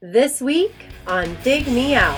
[0.00, 0.72] This week
[1.08, 2.16] on Dig Me Out.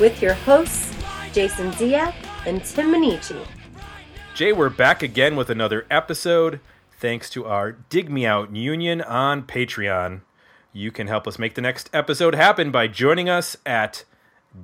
[0.00, 0.90] With your hosts,
[1.34, 2.14] Jason Zia
[2.46, 3.46] and Tim Minichi.
[4.34, 6.58] Jay, we're back again with another episode.
[6.98, 10.22] Thanks to our Dig Me Out Union on Patreon.
[10.72, 14.02] You can help us make the next episode happen by joining us at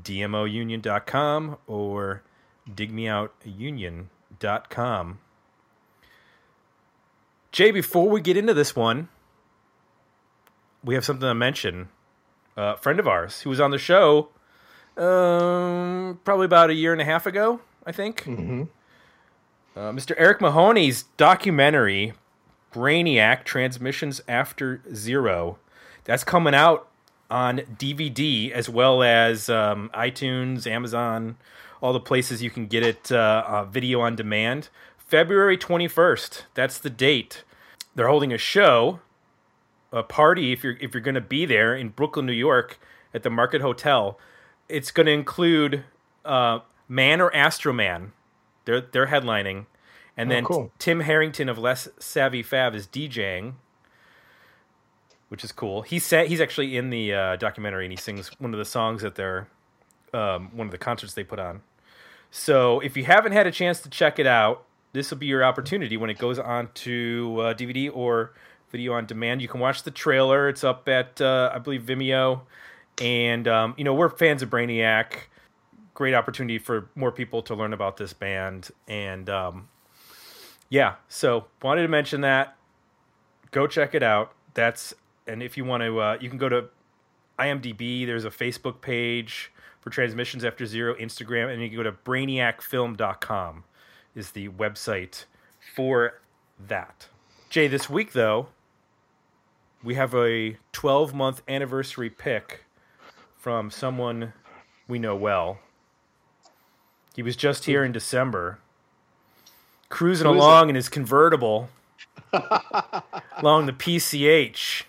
[0.02, 2.24] dmounion.com or
[2.68, 5.18] digmeoutunion.com.
[7.52, 9.09] Jay, before we get into this one,
[10.82, 11.90] we have something to mention.
[12.56, 14.30] A friend of ours who was on the show
[14.96, 18.24] um, probably about a year and a half ago, I think.
[18.24, 18.64] Mm-hmm.
[19.77, 20.15] Uh, Mr.
[20.19, 22.12] Eric Mahoney's documentary,
[22.73, 25.59] Brainiac Transmissions After Zero,
[26.04, 26.88] that's coming out
[27.30, 31.37] on DVD as well as um, iTunes, Amazon,
[31.80, 34.68] all the places you can get it uh, uh, video on demand.
[34.99, 37.45] February 21st, that's the date.
[37.95, 39.01] They're holding a show,
[39.93, 42.79] a party if you're if you're going to be there in Brooklyn, New York
[43.15, 44.18] at the Market Hotel.
[44.68, 45.84] It's going to include
[46.24, 48.10] uh, Man or Astroman.
[48.64, 49.66] They're they're headlining,
[50.16, 50.72] and Oh, then cool.
[50.78, 53.54] Tim Harrington of Les Savy Fav is DJing,
[55.28, 55.82] which is cool.
[55.82, 59.04] He's sa- he's actually in the uh, documentary, and he sings one of the songs
[59.04, 59.48] at their
[60.12, 61.62] um, one of the concerts they put on.
[62.30, 65.44] So if you haven't had a chance to check it out, this will be your
[65.44, 68.32] opportunity when it goes on to uh, DVD or
[68.70, 69.42] video on demand.
[69.42, 70.48] You can watch the trailer.
[70.48, 72.42] It's up at uh, I believe Vimeo,
[73.00, 75.12] and um, you know we're fans of Brainiac.
[76.00, 79.69] Great opportunity for more people to learn about this band, and um,
[80.70, 80.94] yeah.
[81.09, 82.56] So wanted to mention that.
[83.50, 84.32] Go check it out.
[84.54, 84.94] That's
[85.26, 86.71] and if you want to, uh, you can go to
[87.38, 88.06] IMDb.
[88.06, 93.65] There's a Facebook page for Transmissions After Zero, Instagram, and you can go to brainiacfilm.com
[94.15, 95.27] is the website
[95.75, 96.22] for
[96.59, 97.09] that.
[97.50, 98.47] Jay, this week though,
[99.84, 102.65] we have a 12 month anniversary pick
[103.37, 104.32] from someone
[104.88, 105.59] we know well.
[107.15, 108.59] He was just here in December,
[109.88, 111.69] cruising Who is along in his convertible
[112.32, 114.84] along the PCH.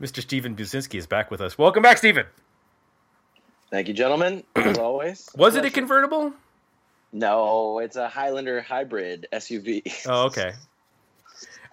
[0.00, 0.20] Mr.
[0.20, 1.56] Steven Buzinski is back with us.
[1.56, 2.26] Welcome back, Steven.
[3.70, 4.44] Thank you, gentlemen.
[4.56, 5.28] As always.
[5.36, 6.32] Was it a convertible?
[7.12, 10.04] No, it's a Highlander hybrid SUV.
[10.06, 10.52] Oh, okay.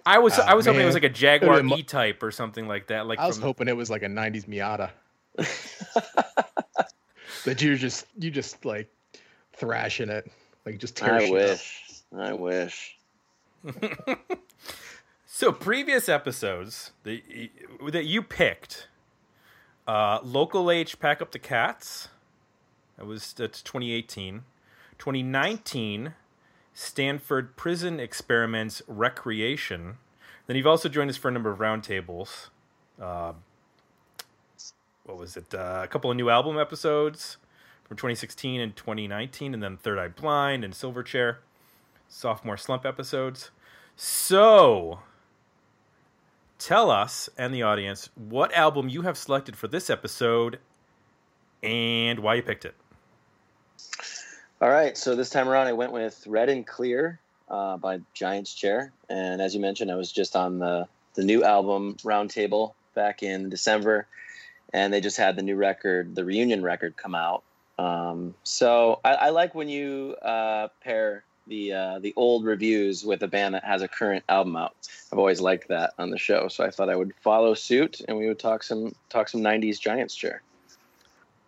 [0.06, 2.32] I was Ah, I was hoping it was like a Jaguar Could've E Type or
[2.32, 3.06] something like that.
[3.06, 4.90] Like I was from, hoping it was like a '90s Miata
[7.46, 8.90] that you're just you just like
[9.54, 10.32] thrashing it,
[10.66, 11.34] like just tear I shit up.
[11.34, 11.84] wish.
[12.18, 12.98] I wish.
[15.34, 17.50] So previous episodes that y-
[17.90, 18.88] that you picked,
[19.88, 22.10] uh, local H pack up the cats.
[22.98, 24.44] That was that's 2018.
[25.00, 26.14] 2019,
[26.76, 29.98] Stanford Prison Experiments Recreation.
[30.46, 32.50] Then you've also joined us for a number of roundtables.
[33.02, 33.34] Uh,
[35.12, 35.54] what was it?
[35.54, 37.36] Uh, a couple of new album episodes
[37.84, 41.38] from 2016 and 2019, and then Third Eye Blind and Silverchair,
[42.08, 43.52] sophomore slump episodes.
[43.98, 45.00] So,
[46.58, 50.60] tell us and the audience what album you have selected for this episode
[51.62, 52.76] and why you picked it.
[54.62, 58.54] All right, so this time around, I went with Red and Clear uh, by Giant's
[58.54, 63.22] Chair, and as you mentioned, I was just on the the new album Roundtable back
[63.22, 64.08] in December,
[64.74, 67.44] and they just had the new record, the reunion record, come out.
[67.78, 73.24] Um, so I, I like when you uh, pair the uh, the old reviews with
[73.24, 74.76] a band that has a current album out.
[75.12, 78.18] I've always liked that on the show, so I thought I would follow suit, and
[78.18, 80.42] we would talk some talk some '90s Giants Chair.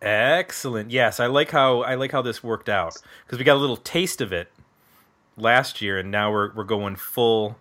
[0.01, 0.91] Excellent.
[0.91, 3.77] Yes, I like how I like how this worked out because we got a little
[3.77, 4.51] taste of it
[5.37, 7.57] last year, and now we're we're going full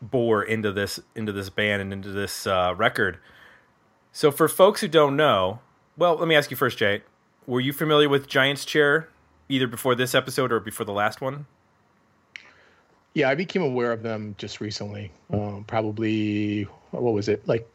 [0.00, 3.18] bore into this into this band and into this uh, record.
[4.12, 5.60] So for folks who don't know,
[5.96, 7.02] well, let me ask you first, Jay.
[7.46, 9.08] Were you familiar with Giants Chair
[9.48, 11.46] either before this episode or before the last one?
[13.14, 15.10] Yeah, I became aware of them just recently.
[15.32, 17.68] Um, probably what was it like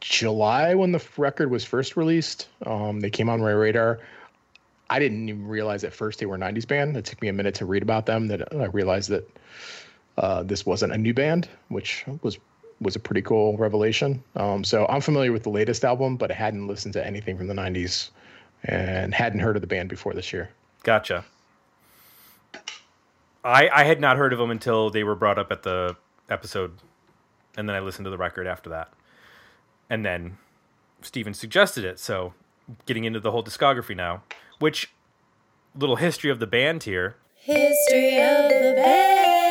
[0.00, 2.48] July when the record was first released?
[2.64, 4.00] Um, they came on my radar.
[4.88, 6.96] I didn't even realize at first they were a '90s band.
[6.96, 9.28] It took me a minute to read about them that I realized that
[10.16, 12.38] uh, this wasn't a new band, which was
[12.80, 14.22] was a pretty cool revelation.
[14.34, 17.46] Um, so I'm familiar with the latest album, but I hadn't listened to anything from
[17.46, 18.10] the '90s
[18.64, 20.50] and hadn't heard of the band before this year.
[20.82, 21.24] Gotcha.
[23.44, 25.96] I I had not heard of them until they were brought up at the
[26.28, 26.72] episode,
[27.56, 28.92] and then I listened to the record after that,
[29.88, 30.38] and then
[31.02, 31.98] Steven suggested it.
[31.98, 32.34] So
[32.84, 34.22] getting into the whole discography now,
[34.58, 34.92] which
[35.74, 37.16] little history of the band here.
[37.34, 39.45] History of the band.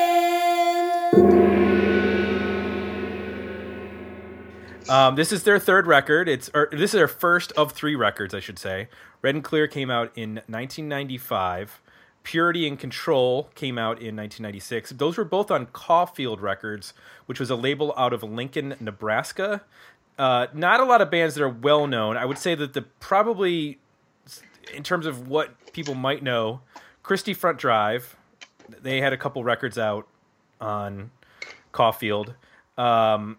[4.87, 6.29] Um, this is their third record.
[6.29, 8.87] It's or this is their first of three records, I should say.
[9.21, 11.81] Red and Clear came out in 1995.
[12.23, 14.91] Purity and Control came out in 1996.
[14.91, 16.93] Those were both on Caulfield Records,
[17.27, 19.61] which was a label out of Lincoln, Nebraska.
[20.17, 22.17] Uh, not a lot of bands that are well known.
[22.17, 23.79] I would say that the probably,
[24.73, 26.61] in terms of what people might know,
[27.05, 28.15] Christie Front Drive.
[28.81, 30.07] They had a couple records out
[30.59, 31.11] on
[31.71, 32.33] Caulfield.
[32.79, 33.37] Um,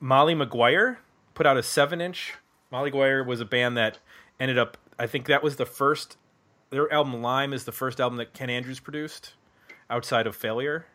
[0.00, 0.98] Molly McGuire
[1.34, 2.34] put out a seven inch.
[2.70, 3.98] Molly McGuire was a band that
[4.38, 4.76] ended up.
[4.98, 6.16] I think that was the first.
[6.70, 9.32] Their album Lime is the first album that Ken Andrews produced,
[9.88, 10.86] outside of Failure.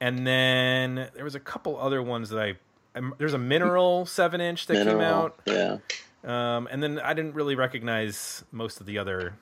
[0.00, 2.54] And then there was a couple other ones that I.
[2.94, 5.38] I'm- There's a Mineral seven inch that came out.
[5.46, 5.78] Yeah.
[6.24, 9.34] Um, and then I didn't really recognize most of the other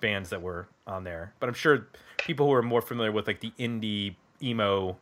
[0.00, 1.86] bands that were on there, but I'm sure
[2.18, 4.96] people who are more familiar with like the indie emo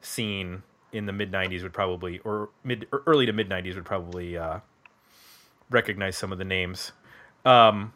[0.00, 3.84] scene in the mid '90s would probably, or mid or early to mid '90s would
[3.84, 4.60] probably uh,
[5.70, 6.92] recognize some of the names.
[7.44, 7.92] Um,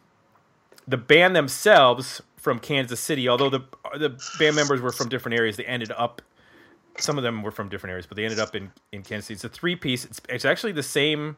[0.87, 3.61] the band themselves from Kansas City, although the
[3.97, 4.09] the
[4.39, 6.21] band members were from different areas, they ended up.
[6.97, 9.33] Some of them were from different areas, but they ended up in, in Kansas City.
[9.35, 10.05] It's a three piece.
[10.05, 11.35] It's, it's actually the same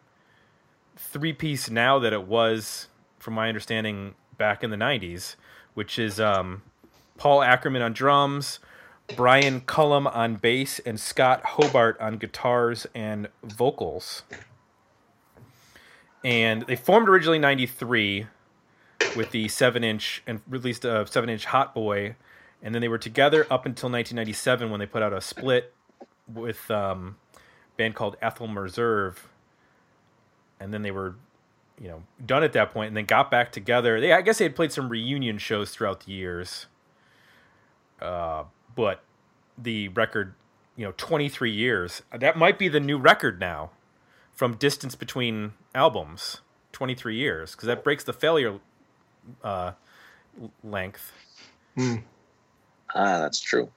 [0.95, 2.87] three piece now that it was,
[3.17, 5.35] from my understanding, back in the '90s,
[5.73, 6.61] which is um,
[7.17, 8.59] Paul Ackerman on drums,
[9.15, 14.23] Brian Cullum on bass, and Scott Hobart on guitars and vocals.
[16.23, 18.27] And they formed originally '93
[19.15, 22.15] with the seven inch and released a seven inch Hot Boy,
[22.61, 25.73] and then they were together up until 1997 when they put out a split
[26.31, 27.39] with um, a
[27.77, 29.29] band called Ethel Reserve
[30.59, 31.15] and then they were
[31.79, 33.99] you know done at that point and then got back together.
[33.99, 36.67] They i guess they had played some reunion shows throughout the years.
[38.01, 38.43] Uh,
[38.77, 39.03] but
[39.57, 40.35] the record
[40.77, 43.71] you know 23 years that might be the new record now
[44.33, 46.41] from distance between albums
[46.73, 48.59] 23 years because that breaks the failure
[49.43, 49.73] uh,
[50.41, 51.13] l- length
[52.95, 53.71] Ah, that's true.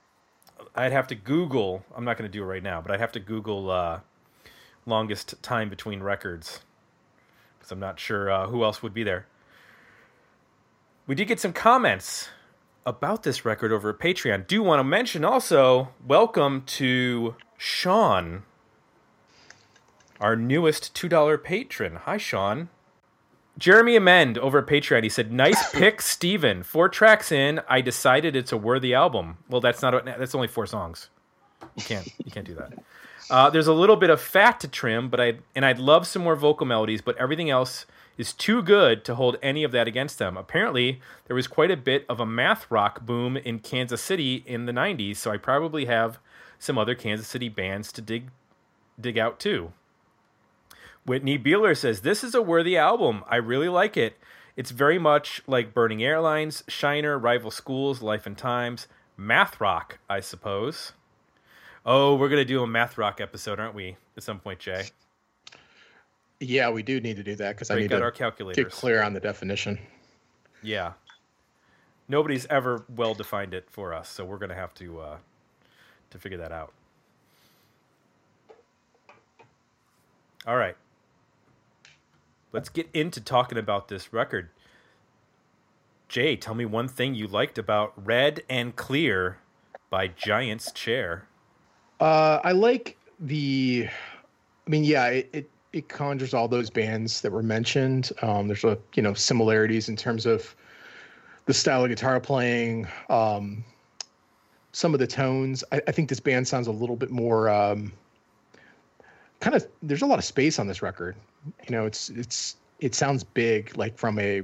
[0.77, 3.13] i'd have to google i'm not going to do it right now but i'd have
[3.13, 4.01] to google uh,
[4.87, 6.61] longest time between records
[7.59, 9.27] because I'm not sure uh, who else would be there.
[11.07, 12.31] We did get some comments
[12.87, 14.47] about this record over at Patreon.
[14.47, 18.45] Do want to mention also, welcome to Sean,
[20.21, 21.97] our newest $2 patron.
[21.97, 22.69] Hi, Sean.
[23.59, 25.03] Jeremy Amend over at Patreon.
[25.03, 26.63] He said, "Nice pick, Steven.
[26.63, 29.39] Four tracks in, I decided it's a worthy album.
[29.49, 29.95] Well, that's not.
[29.95, 31.11] A, that's only four songs.
[31.77, 32.09] You can't.
[32.25, 32.73] You can't do that.
[33.29, 36.23] Uh, there's a little bit of fat to trim, but I and I'd love some
[36.23, 37.85] more vocal melodies, but everything else
[38.21, 40.37] is too good to hold any of that against them.
[40.37, 44.67] Apparently, there was quite a bit of a math rock boom in Kansas City in
[44.67, 46.19] the '90s, so I probably have
[46.59, 48.31] some other Kansas City bands to dig
[49.01, 49.73] dig out too.
[51.07, 53.25] Whitney Beeler says this is a worthy album.
[53.27, 54.19] I really like it.
[54.55, 58.87] It's very much like Burning Airlines, Shiner, Rival Schools, Life and Times,
[59.17, 60.93] math rock, I suppose.
[61.87, 63.97] Oh, we're gonna do a math rock episode, aren't we?
[64.17, 64.91] At some point, Jay.
[66.41, 68.65] Yeah, we do need to do that because I need to our calculators.
[68.65, 69.79] get clear on the definition.
[70.63, 70.95] Yeah.
[72.09, 75.17] Nobody's ever well defined it for us, so we're gonna have to uh,
[76.11, 76.73] to figure that out.
[80.47, 80.77] All right.
[82.53, 84.49] Let's get into talking about this record.
[86.09, 89.39] Jay, tell me one thing you liked about Red and Clear
[89.91, 91.27] by Giant's Chair.
[92.01, 93.89] Uh, I like the.
[94.67, 98.11] I mean, yeah, it, it it conjures all those bands that were mentioned.
[98.23, 100.55] Um, there's a you know similarities in terms of
[101.47, 103.65] the style of guitar playing, um,
[104.73, 105.65] some of the tones.
[105.73, 107.93] I, I think this band sounds a little bit more um,
[109.41, 109.67] kind of.
[109.83, 111.17] There's a lot of space on this record.
[111.69, 114.43] You know, it's it's it sounds big, like from a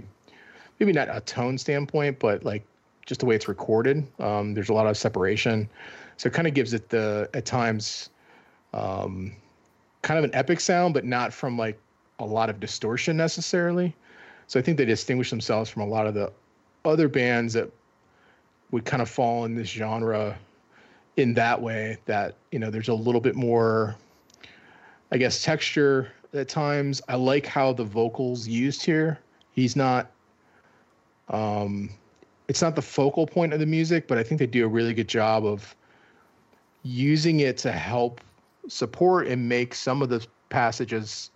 [0.78, 2.64] maybe not a tone standpoint, but like
[3.04, 4.06] just the way it's recorded.
[4.20, 5.68] Um, there's a lot of separation,
[6.16, 8.10] so it kind of gives it the at times
[8.72, 9.34] um,
[10.06, 11.76] kind of an epic sound, but not from like
[12.20, 13.92] a lot of distortion necessarily.
[14.46, 16.32] So I think they distinguish themselves from a lot of the
[16.84, 17.68] other bands that
[18.70, 20.38] would kind of fall in this genre
[21.16, 21.98] in that way.
[22.06, 23.96] That you know, there's a little bit more,
[25.10, 27.02] I guess, texture at times.
[27.08, 29.18] I like how the vocals used here.
[29.50, 30.12] He's not
[31.30, 31.90] um
[32.46, 34.94] it's not the focal point of the music, but I think they do a really
[34.94, 35.74] good job of
[36.84, 38.20] using it to help
[38.68, 41.30] support and make some of the passages,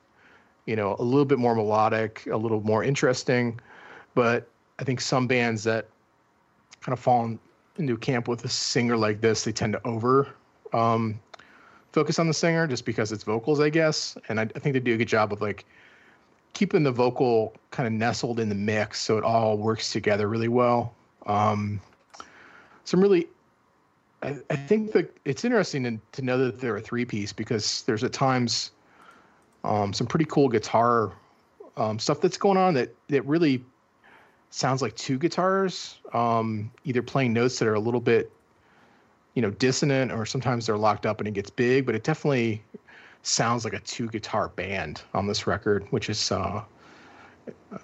[0.66, 3.60] you know, a little bit more melodic, a little more interesting.
[4.14, 5.88] But I think some bands that
[6.80, 7.38] kind of fall
[7.76, 10.28] into camp with a singer like this, they tend to over
[10.72, 11.20] um,
[11.92, 14.16] focus on the singer just because it's vocals, I guess.
[14.28, 15.64] And I, I think they do a good job of like
[16.52, 20.48] keeping the vocal kind of nestled in the mix so it all works together really
[20.48, 20.94] well.
[21.26, 21.80] Um,
[22.84, 23.28] some really,
[24.22, 28.04] I, I think that it's interesting to, know that they're a three piece because there's
[28.04, 28.72] at times
[29.64, 31.12] um, some pretty cool guitar
[31.76, 33.64] um, stuff that's going on that that really
[34.50, 38.30] sounds like two guitars, um, either playing notes that are a little bit,
[39.34, 41.86] you know, dissonant, or sometimes they're locked up and it gets big.
[41.86, 42.62] But it definitely
[43.22, 46.62] sounds like a two guitar band on this record, which is uh,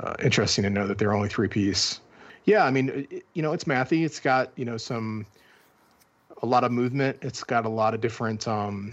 [0.00, 2.00] uh, interesting to know that they're only three piece.
[2.44, 4.04] Yeah, I mean, it, you know, it's mathy.
[4.04, 5.26] It's got you know some
[6.42, 7.18] a lot of movement.
[7.22, 8.92] It's got a lot of different um,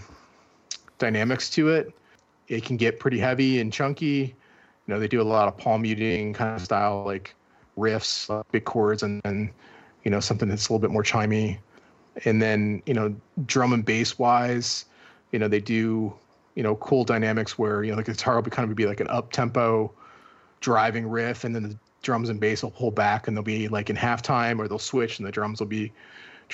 [0.98, 1.92] dynamics to it.
[2.48, 4.34] It can get pretty heavy and chunky.
[4.86, 7.34] You know, they do a lot of palm muting kind of style, like
[7.78, 9.50] riffs, uh, big chords, and then
[10.04, 11.58] you know something that's a little bit more chimey.
[12.24, 13.14] And then you know,
[13.46, 14.84] drum and bass wise,
[15.32, 16.12] you know, they do
[16.54, 19.00] you know cool dynamics where you know the guitar will be kind of be like
[19.00, 19.92] an up tempo
[20.60, 23.88] driving riff, and then the drums and bass will pull back, and they'll be like
[23.88, 25.92] in halftime, or they'll switch, and the drums will be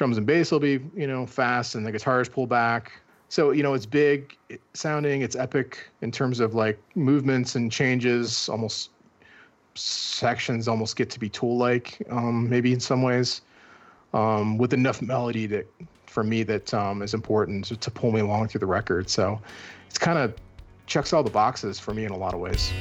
[0.01, 2.91] drums and bass will be you know fast, and the guitars pull back.
[3.29, 4.35] So you know it's big
[4.73, 8.49] sounding, it's epic in terms of like movements and changes.
[8.49, 8.93] Almost
[9.75, 13.43] sections almost get to be tool like, um, maybe in some ways,
[14.15, 15.67] um, with enough melody that
[16.07, 19.11] for me that um, is important to, to pull me along through the record.
[19.11, 19.39] So
[19.87, 20.33] it's kind of
[20.87, 22.73] checks all the boxes for me in a lot of ways.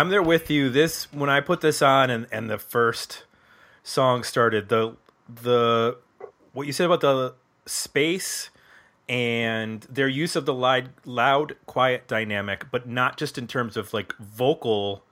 [0.00, 0.70] I'm there with you.
[0.70, 3.24] This when I put this on and, and the first
[3.82, 4.96] song started, the
[5.28, 5.98] the
[6.54, 7.34] what you said about the
[7.66, 8.48] space
[9.10, 13.92] and their use of the loud, loud quiet dynamic, but not just in terms of
[13.92, 15.04] like vocal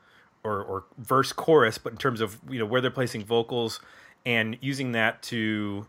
[0.43, 3.81] or, or verse chorus, but in terms of you know where they're placing vocals
[4.25, 5.87] and using that to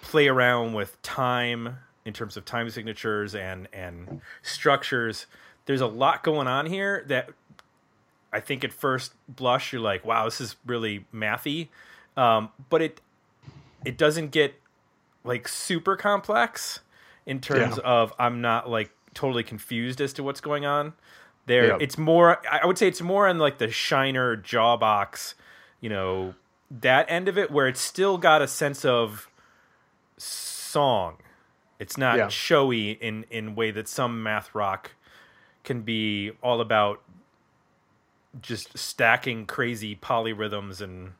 [0.00, 5.26] play around with time in terms of time signatures and and structures.
[5.68, 7.28] There's a lot going on here that
[8.32, 11.68] I think at first blush you're like, wow, this is really mathy,
[12.16, 13.02] um, but it
[13.84, 14.54] it doesn't get
[15.24, 16.80] like super complex
[17.26, 17.82] in terms Yeah.
[17.84, 20.94] of I'm not like totally confused as to what's going on.
[21.44, 21.76] There, Yeah.
[21.80, 22.40] it's more.
[22.50, 25.34] I would say it's more on like the Shiner Jawbox,
[25.82, 26.34] you know,
[26.70, 29.28] that end of it where it's still got a sense of
[30.16, 31.18] song.
[31.78, 32.28] It's not Yeah.
[32.28, 34.92] showy in in way that some math rock
[35.68, 37.02] can be all about
[38.42, 41.12] just stacking crazy polyrhythms and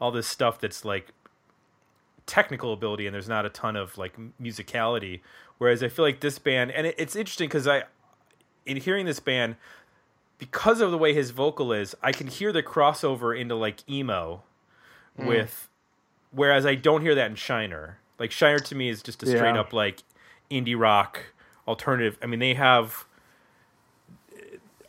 [0.00, 1.12] all this stuff that's like
[2.26, 5.20] technical ability and there's not a ton of like musicality.
[5.58, 7.84] Whereas i feel like this band and it, it's interesting because i
[8.66, 9.54] in hearing this band
[10.38, 14.42] because of the way his vocal is i can hear the crossover into like emo
[15.18, 15.26] mm.
[15.26, 15.68] with
[16.32, 17.98] whereas i don't hear that in shiner.
[18.18, 19.60] Like shiner to me is just a straight Yeah.
[19.60, 20.02] up like
[20.50, 21.20] indie rock
[21.68, 22.18] alternative.
[22.22, 23.06] I mean they have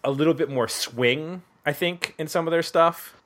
[0.05, 3.21] a little bit more swing i think in some of their stuff.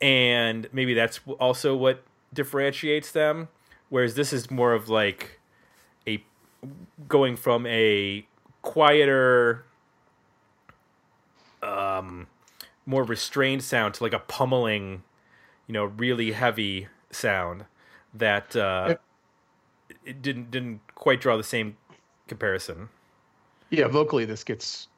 [0.00, 3.48] And maybe that's also what differentiates them.
[3.88, 5.40] Whereas this is more of like
[6.06, 6.22] a
[7.08, 8.26] going from a
[8.62, 9.64] quieter
[11.62, 12.26] um
[12.86, 15.02] more restrained sound to like a pummeling
[15.66, 17.64] you know really heavy sound
[18.12, 18.96] that uh
[20.04, 21.76] it didn't didn't quite draw the same
[22.26, 22.88] comparison.
[23.70, 24.88] Yeah, vocally this gets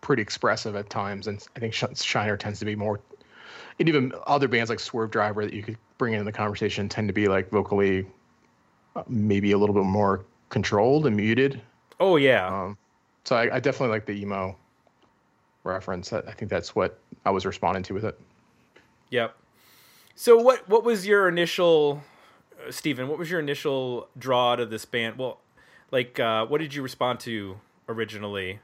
[0.00, 3.00] pretty expressive at times, and I think Shiner tends to be more
[3.80, 7.14] and even other bands like Swervedriver that you could bring into the conversation tend to
[7.14, 8.06] be like vocally,
[8.94, 11.60] uh, maybe a little bit more controlled and muted.
[11.98, 12.46] Oh yeah.
[12.46, 12.76] Um,
[13.24, 14.56] so I, I definitely like the emo
[15.64, 16.12] reference.
[16.12, 18.20] I, I think that's what I was responding to with it.
[19.08, 19.34] Yep.
[20.14, 22.02] So what what was your initial
[22.66, 25.16] uh, Stephen, what was your initial draw to this band?
[25.16, 25.40] Well,
[25.90, 28.60] like uh, what did you respond to originally?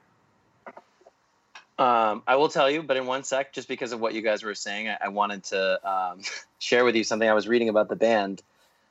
[1.79, 4.43] Um, I will tell you, but in one sec, just because of what you guys
[4.43, 6.23] were saying, I, I wanted to um,
[6.59, 8.43] share with you something I was reading about the band.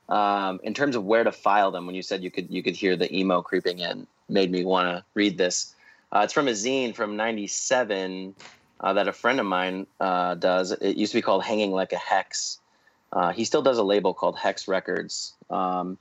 [0.08, 2.76] Um, in terms of where to file them, when you said you could you could
[2.76, 5.74] hear the emo creeping in, made me want to read this.
[6.12, 8.36] Uh, it's from a zine from '97
[8.80, 10.70] uh, that a friend of mine uh, does.
[10.70, 12.60] It used to be called Hanging Like a Hex.
[13.12, 15.98] Uh, he still does a label called Hex Records, um,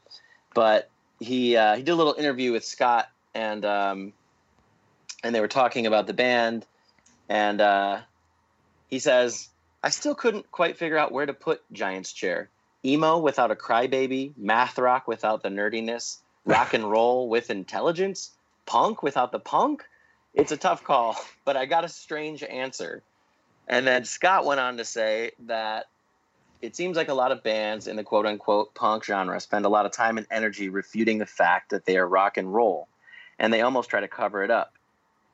[0.54, 0.90] but
[1.20, 4.14] he uh, he did a little interview with Scott and um,
[5.24, 6.68] and they were talking about the band
[7.30, 8.02] and uh,
[8.90, 9.50] he says,
[9.84, 12.50] I still couldn't quite figure out where to put Giant's Chair.
[12.84, 18.32] Emo without a crybaby, math rock without the nerdiness, rock and roll with intelligence,
[18.66, 19.84] punk without the punk.
[20.34, 23.02] It's a tough call, but I got a strange answer.
[23.68, 25.86] And then Scott went on to say that
[26.62, 29.70] it seems like a lot of bands in the quote unquote punk genre spend a
[29.70, 32.88] lot of time and energy refuting the fact that they are rock and roll,
[33.40, 34.75] and they almost try to cover it up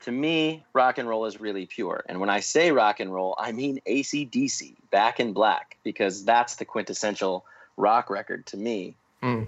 [0.02, 2.04] to me, rock and roll is really pure.
[2.08, 6.56] And when I say rock and roll, I mean ACDC, Back in Black, because that's
[6.56, 7.46] the quintessential
[7.78, 8.96] rock record to me.
[9.24, 9.48] Mm.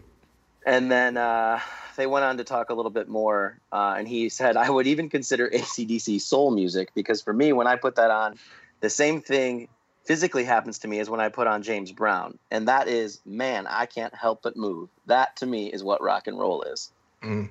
[0.65, 1.60] And then uh,
[1.98, 3.60] they went on to talk a little bit more.
[3.72, 7.67] Uh, and he said, I would even consider ACDC soul music, because for me, when
[7.67, 8.38] I put that on,
[8.79, 9.67] the same thing
[10.05, 12.38] physically happens to me as when I put on James Brown.
[12.51, 14.89] And that is, man, I can't help but move.
[15.05, 16.91] That to me is what rock and roll is.
[17.24, 17.50] Mm.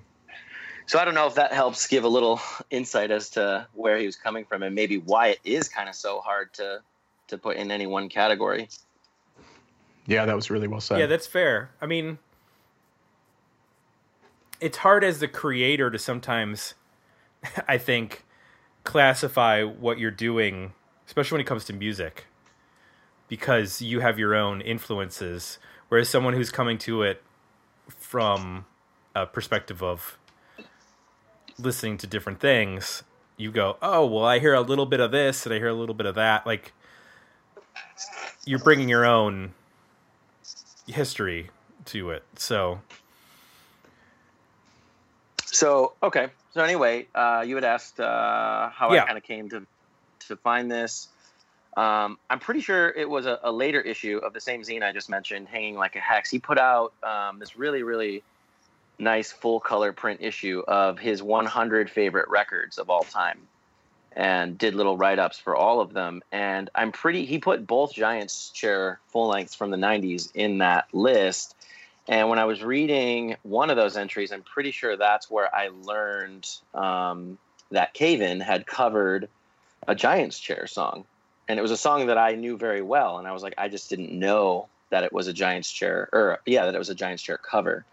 [0.87, 4.07] So I don't know if that helps give a little insight as to where he
[4.07, 6.83] was coming from and maybe why it is kind of so hard to
[7.29, 8.69] to put in any one category.
[10.07, 10.99] Yeah, that was really well said.
[10.99, 11.71] Yeah, that's fair.
[11.81, 12.19] I mean,
[14.61, 16.75] it's hard as the creator to sometimes,
[17.69, 18.25] I think,
[18.85, 20.73] classify what you're doing,
[21.07, 22.27] especially when it comes to music,
[23.29, 25.59] because you have your own influences.
[25.89, 27.23] Whereas someone who's coming to it
[27.89, 28.67] from
[29.15, 30.19] a perspective of
[31.59, 33.03] listening to different things,
[33.37, 35.75] you go, oh, well, I hear a little bit of this and I hear a
[35.75, 36.47] little bit of that.
[36.47, 36.73] Like,
[38.45, 39.55] you're bringing your own
[40.87, 41.51] history
[41.87, 42.25] to it.
[42.37, 42.81] So,
[45.45, 46.29] So okay.
[46.55, 49.05] So anyway, uh, you had asked uh, how Yeah.
[49.05, 49.67] I kind of came to
[50.29, 51.09] to find this.
[51.77, 54.93] Um, I'm pretty sure it was a, a later issue of the same zine I
[54.93, 56.31] just mentioned, hanging like a hex.
[56.31, 58.23] He put out um, this really really
[58.99, 63.39] nice full color print issue of his 100 favorite records of all time,
[64.15, 66.23] and did little write ups for all of them.
[66.31, 67.25] And I'm pretty.
[67.25, 71.57] He put both Giants Chair full lengths from the 90s in that list.
[72.09, 75.69] And when I was reading one of those entries, I'm pretty sure that's where I
[75.69, 77.39] learned um,
[77.71, 79.29] that Cave In had covered
[79.87, 81.05] a Giants Chair song.
[81.49, 83.19] And it was a song that I knew very well.
[83.19, 86.39] And I was like, I just didn't know that it was a Giants Chair, or
[86.45, 87.85] yeah, that it was a Giants Chair cover.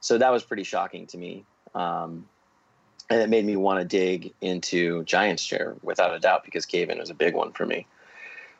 [0.00, 1.44] So that was pretty shocking to me.
[1.74, 2.26] Um,
[3.08, 6.90] and it made me want to dig into Giants Chair without a doubt because Cave
[6.90, 7.86] In was a big one for me.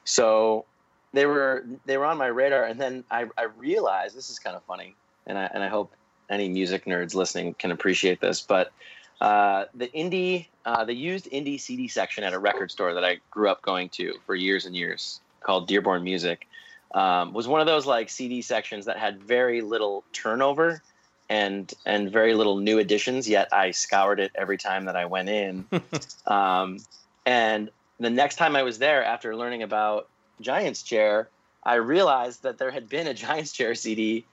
[0.04, 0.64] So
[1.12, 4.56] they were they were on my radar and then I, I realized this is kind
[4.56, 4.94] of funny
[5.26, 5.92] and I and I hope
[6.28, 8.72] any music nerds listening can appreciate this but
[9.20, 13.18] uh, the indie uh, the used indie CD section at a record store that I
[13.30, 16.46] grew up going to for years and years called Dearborn Music
[16.94, 20.82] um, was one of those like CD sections that had very little turnover
[21.30, 25.30] and and very little new additions yet I scoured it every time that I went
[25.30, 25.64] in
[26.26, 26.78] um,
[27.24, 30.08] and the next time I was there after learning about
[30.40, 31.28] Giants Chair,
[31.62, 34.24] I realized that there had been a Giants Chair CD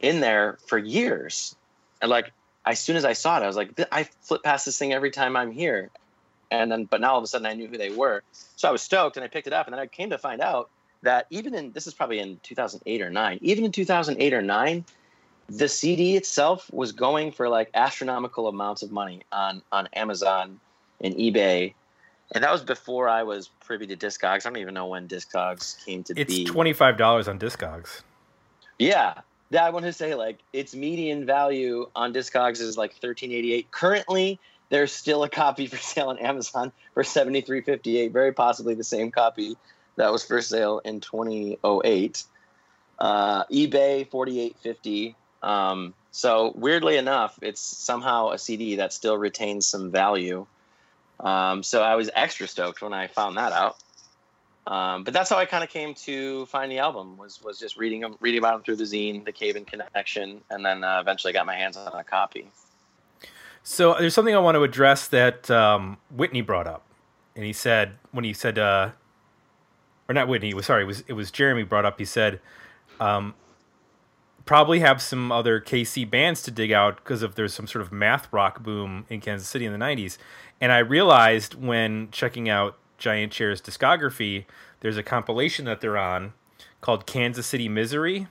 [0.00, 1.54] in there for years.
[2.00, 2.32] And like,
[2.64, 5.10] as soon as I saw it, I was like, I flip past this thing every
[5.10, 5.90] time I'm here.
[6.50, 8.22] And then, but now all of a sudden I knew who they were.
[8.56, 9.66] So I was stoked and I picked it up.
[9.66, 10.70] And then I came to find out
[11.02, 14.84] that even in, this is probably in 2008 or nine, even in 2008 or nine,
[15.58, 20.60] the CD itself was going for like astronomical amounts of money on, on Amazon
[21.00, 21.74] and eBay
[22.32, 24.46] and that was before I was privy to Discogs.
[24.46, 26.22] I don't even know when Discogs came to be.
[26.22, 28.02] it's $25 on Discogs.
[28.78, 29.14] Yeah,
[29.50, 29.64] yeah.
[29.64, 33.70] I want to say like its median value on Discogs is like thirteen eighty eight.
[33.70, 34.38] Currently,
[34.70, 38.12] there's still a copy for sale on Amazon for seventy three fifty eight.
[38.12, 39.58] Very possibly the same copy
[39.96, 42.24] that was for sale in twenty oh eight.
[42.98, 45.14] Uh, eBay forty eight fifty.
[45.42, 50.46] Um, so weirdly enough, it's somehow a CD that still retains some value.
[51.20, 53.76] Um, so I was extra stoked when I found that out.
[54.66, 57.76] Um, but that's how I kind of came to find the album was was just
[57.76, 61.00] reading them, reading about them through the zine, the Cave In Connection, and then uh,
[61.00, 62.50] eventually got my hands on a copy.
[63.62, 66.84] So there's something I want to address that um, Whitney brought up,
[67.34, 68.90] and he said when he said, uh,
[70.08, 71.98] or not Whitney, sorry, it was it was Jeremy brought up.
[71.98, 72.40] He said,
[73.00, 73.34] um,
[74.50, 77.92] probably have some other KC bands to dig out because if there's some sort of
[77.92, 80.18] math rock boom in Kansas City in the '90s,
[80.60, 84.46] and I realized when checking out Giant Chair's discography,
[84.80, 86.32] there's a compilation that they're on
[86.80, 88.26] called Kansas City Misery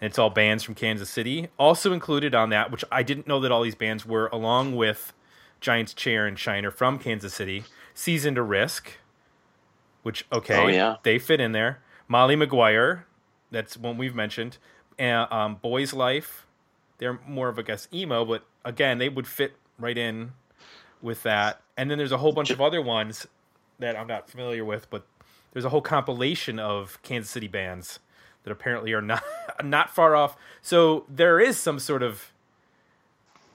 [0.00, 1.48] and it's all bands from Kansas City.
[1.58, 5.14] Also included on that, which I didn't know that all these bands were, along with
[5.62, 7.64] Giant's Chair and Shiner from Kansas City.
[7.94, 8.98] Season to Risk,
[10.02, 10.96] which okay, Oh, yeah.
[11.04, 11.80] they fit in there.
[12.06, 13.04] Molly McGuire,
[13.50, 14.58] that's one we've mentioned.
[14.98, 16.46] And, um, Boys Life,
[16.98, 20.32] they're more of I guess emo, but again, they would fit right in
[21.02, 21.60] with that.
[21.76, 23.26] And then there's a whole bunch of other ones
[23.78, 25.04] that I'm not familiar with, but
[25.52, 27.98] there's a whole compilation of Kansas City bands
[28.44, 29.22] that apparently are not
[29.64, 30.36] not far off.
[30.62, 32.32] So there is some sort of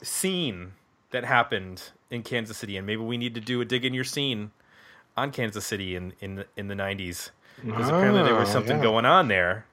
[0.01, 0.73] scene
[1.11, 4.03] that happened in Kansas City, and maybe we need to do a dig in your
[4.03, 4.51] scene
[5.17, 7.31] on Kansas City in in the, in the '90s
[7.65, 8.83] because apparently there was Ah, something yeah.
[8.83, 9.65] going on there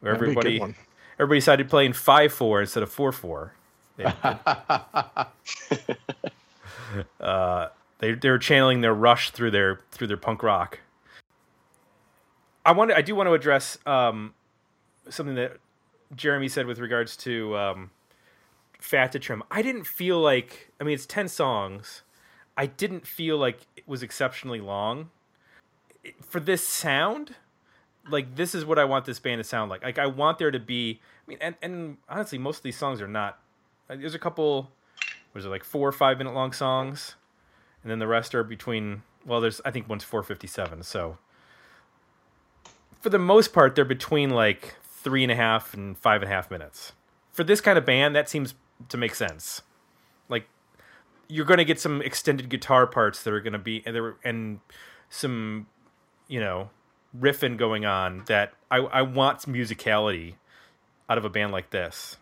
[0.00, 0.74] where That'd a everybody.
[1.14, 3.54] Everybody decided playing five four instead of four four.
[3.96, 4.04] They,
[7.20, 10.80] uh, they they were channeling their rush through their through their punk rock.
[12.64, 14.34] I want I do want to address um,
[15.08, 15.58] something that
[16.14, 17.90] Jeremy said with regards to um,
[18.80, 19.42] Fat to Trim.
[19.50, 22.02] I didn't feel like I mean it's ten songs.
[22.56, 25.10] I didn't feel like it was exceptionally long
[26.22, 27.34] for this sound.
[28.08, 29.82] Like this is what I want this band to sound like.
[29.82, 31.00] Like I want there to be.
[31.26, 33.38] I mean, and, and honestly, most of these songs are not.
[33.88, 34.70] There's a couple.
[35.32, 37.16] Was it like four or five minute long songs,
[37.82, 39.02] and then the rest are between.
[39.26, 40.82] Well, there's I think one's four fifty seven.
[40.82, 41.18] So
[43.00, 46.34] for the most part, they're between like three and a half and five and a
[46.34, 46.92] half minutes.
[47.32, 48.54] For this kind of band, that seems
[48.88, 49.62] to make sense.
[50.28, 50.46] Like
[51.28, 54.16] you're going to get some extended guitar parts that are going to be and there
[54.24, 54.60] and
[55.10, 55.66] some
[56.28, 56.70] you know
[57.18, 60.34] riffing going on that I, I want musicality
[61.08, 62.16] out of a band like this.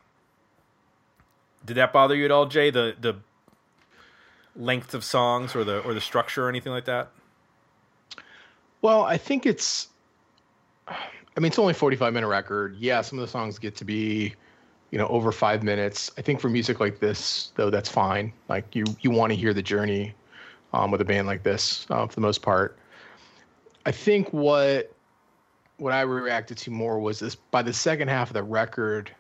[1.65, 2.71] Did that bother you at all, Jay?
[2.71, 3.17] The the
[4.57, 7.11] length of songs or the or the structure or anything like that?
[8.83, 9.89] Well, I think it's.
[10.89, 12.77] I mean, it's only 45 minute record.
[12.79, 14.35] Yeah, some of the songs get to be,
[14.91, 16.11] you know, over five minutes.
[16.19, 18.35] I think for music like this, though, that's fine.
[18.49, 20.15] Like you, you want to hear the journey
[20.75, 22.77] um, with a band like this uh, for the most part.
[23.85, 24.93] I think what
[25.79, 29.11] what I reacted to more was this by the second half of the record,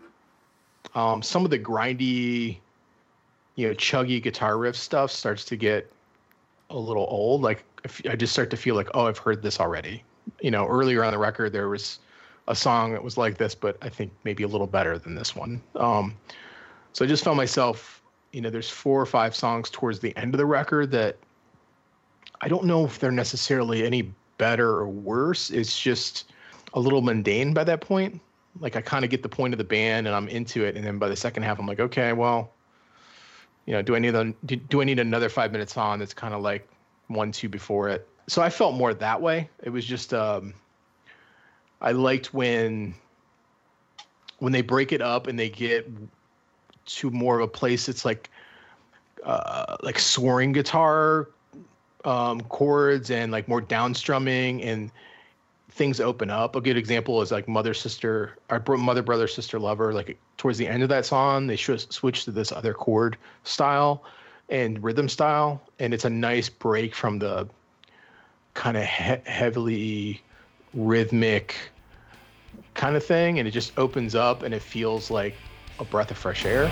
[0.94, 2.58] um, some of the grindy,
[3.56, 5.92] you know, chuggy guitar riff stuff starts to get
[6.70, 7.42] a little old.
[7.42, 7.64] Like
[8.08, 10.04] I just start to feel like, oh, I've heard this already.
[10.40, 11.98] You know, earlier on the record there was
[12.48, 15.34] a song that was like this, but I think maybe a little better than this
[15.34, 15.60] one.
[15.76, 16.16] Um,
[16.92, 20.34] so I just found myself, you know, there's four or five songs towards the end
[20.34, 21.16] of the record that
[22.40, 25.50] I don't know if they're necessarily any better or worse.
[25.50, 26.32] It's just
[26.74, 28.20] a little mundane by that point.
[28.60, 30.84] Like I kind of get the point of the band and I'm into it, and
[30.84, 32.52] then by the second half, I'm like, okay, well,
[33.66, 34.12] you know, do I need
[34.44, 36.68] do, do I need another five minutes on that's kind of like
[37.08, 38.08] one two before it?
[38.28, 39.48] So I felt more that way.
[39.62, 40.54] It was just um,
[41.80, 42.94] I liked when
[44.38, 45.88] when they break it up and they get
[46.84, 48.28] to more of a place that's like
[49.24, 51.28] uh, like soaring guitar
[52.04, 54.90] um, chords and like more down strumming and
[55.70, 56.54] things open up.
[56.56, 59.92] A good example is like Mother Sister, our Mother Brother Sister Lover.
[59.92, 64.04] Like towards the end of that song, they switch to this other chord style
[64.48, 67.48] and rhythm style, and it's a nice break from the
[68.54, 70.22] kind of he- heavily
[70.74, 71.56] rhythmic
[72.74, 75.34] kind of thing, and it just opens up and it feels like
[75.78, 76.70] a breath of fresh air.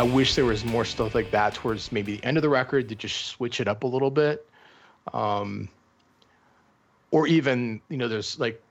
[0.00, 2.88] I wish there was more stuff like that towards maybe the end of the record
[2.88, 4.48] to just switch it up a little bit.
[5.12, 5.68] Um,
[7.10, 8.62] or even, you know, there's like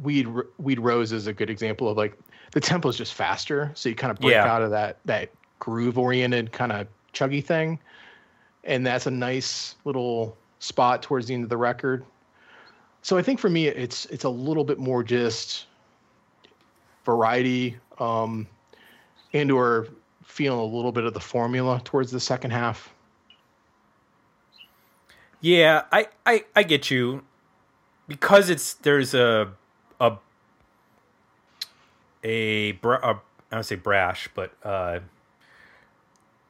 [0.00, 2.16] Weed Weed Rose is a good example of like
[2.52, 4.44] the tempo is just faster, so you kind of break Yeah.
[4.44, 7.80] out of that that groove oriented kind of chuggy thing,
[8.62, 12.04] and that's a nice little spot towards the end of the record.
[13.02, 15.66] So I think for me, it's it's a little bit more just
[17.04, 18.46] variety, um,
[19.32, 19.88] and or
[20.36, 22.92] feeling a little bit of the formula towards the second half.
[25.40, 27.24] Yeah, I, I, I get you
[28.06, 29.52] because it's there's a
[29.98, 30.12] a
[32.22, 33.14] a, bra- a
[33.50, 35.00] I don't say brash, but uh,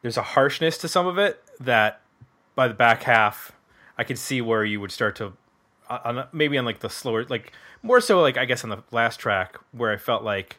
[0.02, 2.00] there's a harshness to some of it that
[2.56, 3.52] by the back half
[3.96, 5.34] I could see where you would start to
[5.88, 7.52] uh, on, maybe on like the slower like
[7.84, 10.56] more so like I guess on the last track where I felt like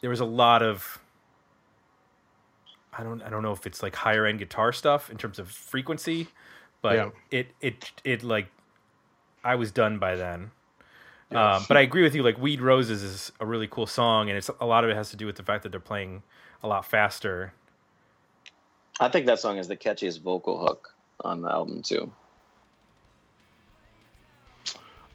[0.00, 0.98] there was a lot of
[2.96, 5.50] I don't I don't know if it's like higher end guitar stuff in terms of
[5.50, 6.28] frequency,
[6.82, 7.10] but Yeah.
[7.30, 8.48] it it it like
[9.44, 10.50] I was done by then.
[11.30, 11.56] Yeah.
[11.56, 12.22] Um, but I agree with you.
[12.24, 15.10] Like "Weed Roses" is a really cool song, and it's a lot of it has
[15.10, 16.22] to do with the fact that they're playing
[16.62, 17.52] a lot faster.
[18.98, 22.10] I think that song is the catchiest vocal hook on the album too.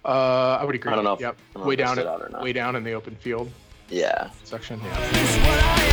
[0.06, 0.92] Uh, I would agree.
[0.92, 1.36] I don't know if- yep.
[1.36, 2.42] I don't know way if it down, stood out or not.
[2.44, 3.52] way down in the open field
[3.90, 4.30] Yeah.
[4.44, 4.80] section.
[4.84, 5.92] Yeah.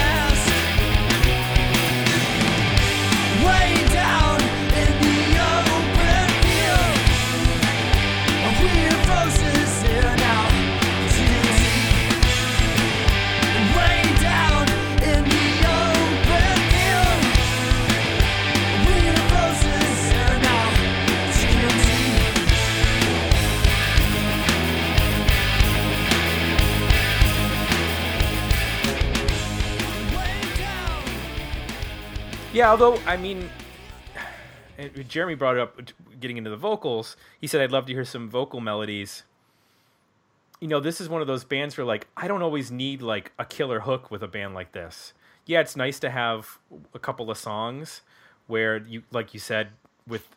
[32.53, 33.49] Yeah, although I mean,
[35.09, 35.81] Jeremy brought up
[36.21, 37.17] getting into the vocals.
[37.41, 39.23] He said, "I'd love to hear some vocal melodies."
[40.61, 43.33] You know, this is one of those bands where like I don't always need like
[43.39, 45.15] a killer hook with a band like this.
[45.47, 46.59] Yeah, it's nice to have
[46.95, 48.03] a couple of songs
[48.47, 49.69] where you, like you said,
[50.07, 50.29] with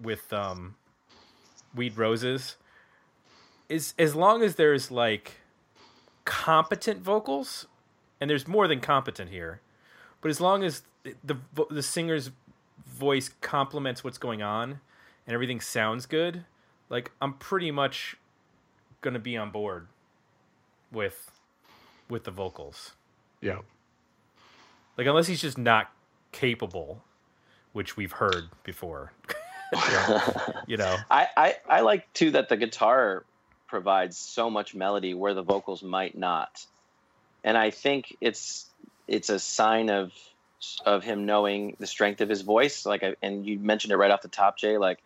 [0.00, 0.74] with um,
[1.72, 2.56] Weed Roses,
[3.68, 5.38] is as long as there's like
[6.24, 7.68] competent vocals,
[8.20, 9.60] and there's more than competent here.
[10.20, 10.82] But as long as
[11.22, 11.36] the
[11.70, 12.30] the singer's
[12.86, 14.80] voice complements what's going on
[15.26, 16.44] and everything sounds good,
[16.88, 18.16] like I'm pretty much
[19.00, 19.86] gonna be on board
[20.90, 21.30] with
[22.08, 22.92] with the vocals.
[23.40, 23.58] Yeah.
[24.96, 25.90] Like unless he's just not
[26.32, 27.02] capable,
[27.72, 29.12] which we've heard before.
[30.66, 30.96] you know.
[31.10, 33.24] I, I, I like too that the guitar
[33.66, 36.64] provides so much melody where the vocals might not,
[37.42, 38.66] and I think it's
[39.08, 40.12] it's a sign of
[40.84, 42.86] of him knowing the strength of his voice.
[42.86, 44.78] Like, I, and you mentioned it right off the top, Jay.
[44.78, 45.00] Like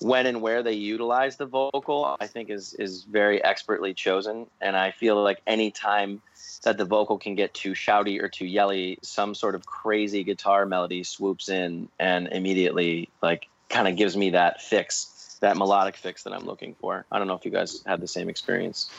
[0.00, 4.76] when and where they utilize the vocal, I think is is very expertly chosen, and
[4.76, 6.22] I feel like any time
[6.62, 10.66] that the vocal can get too shouty or too yelly, some sort of crazy guitar
[10.66, 16.24] melody swoops in and immediately like kind of gives me that fix, that melodic fix
[16.24, 17.04] that I'm looking for.
[17.10, 18.90] I don't know if you guys had the same experience.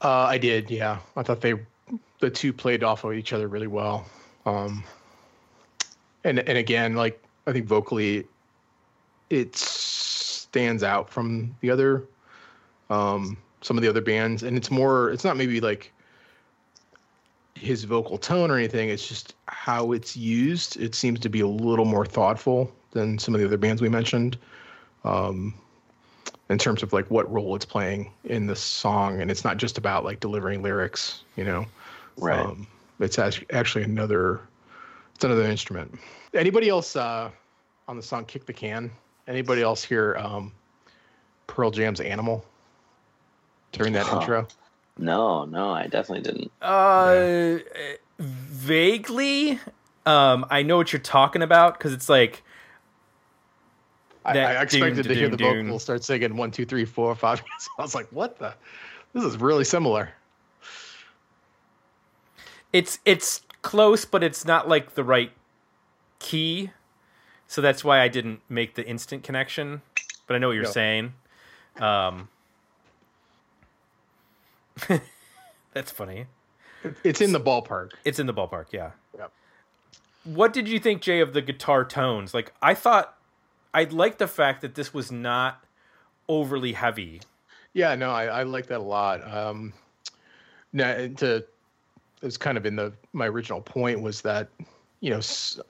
[0.00, 0.70] Uh, I did.
[0.70, 0.98] Yeah.
[1.16, 1.54] I thought they,
[2.20, 4.06] the two played off of each other really well.
[4.46, 4.84] Um,
[6.24, 8.26] and and again, like I think vocally,
[9.28, 12.04] it stands out from the other,
[12.88, 15.10] um, some of the other bands, and it's more.
[15.10, 15.92] It's not maybe like
[17.54, 18.88] his vocal tone or anything.
[18.88, 20.76] It's just how it's used.
[20.78, 23.88] It seems to be a little more thoughtful than some of the other bands we
[23.88, 24.38] mentioned.
[25.04, 25.54] Um,
[26.48, 29.78] in terms of like what role it's playing in the song, and it's not just
[29.78, 31.66] about like delivering lyrics, you know.
[32.46, 32.66] Um,
[33.00, 34.40] it's actually another.
[35.14, 35.98] It's another instrument.
[36.34, 37.30] Anybody else uh,
[37.88, 38.90] on the song "Kick the Can"?
[39.28, 40.52] Anybody else hear um,
[41.46, 42.44] Pearl Jam's "Animal"
[43.72, 44.20] during that Huh.
[44.20, 44.46] intro?
[44.98, 46.50] no, no, I definitely didn't.
[46.62, 47.58] Uh,
[48.18, 49.58] vaguely.
[50.06, 52.42] Um, I know what you're talking about because it's like
[54.24, 55.66] I, That I expected dune, to hear the dune, dune.
[55.66, 57.42] vocals start singing one, two, three, four, five.
[57.78, 58.54] I was like, "What the?
[59.12, 60.10] This is really similar."
[62.76, 65.32] It's it's close, but it's not like the right
[66.18, 66.70] key.
[67.48, 69.82] So that's why I didn't make the instant connection.
[70.26, 70.70] But I know what you're Yeah.
[70.70, 71.12] saying.
[71.80, 72.28] Um,
[75.72, 76.26] that's funny.
[77.02, 77.92] It's in the ballpark.
[78.04, 78.90] It's in the ballpark, yeah.
[79.16, 79.32] Yep.
[80.24, 82.34] What did you think, Jay, of the guitar tones?
[82.34, 83.16] Like, I thought
[83.72, 85.64] I liked the fact that this was not
[86.28, 87.20] overly heavy.
[87.72, 89.26] Yeah, no, I, I like that a lot.
[89.26, 89.72] Um,
[90.72, 91.20] now, and
[92.20, 94.48] to is kind of in the my original point was that
[95.00, 95.20] you know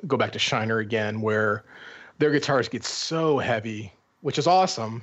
[0.07, 1.65] go back to Shiner again where
[2.19, 5.03] their guitars get so heavy, which is awesome,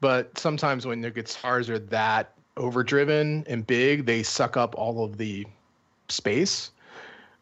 [0.00, 5.16] but sometimes when their guitars are that overdriven and big, they suck up all of
[5.16, 5.46] the
[6.08, 6.70] space.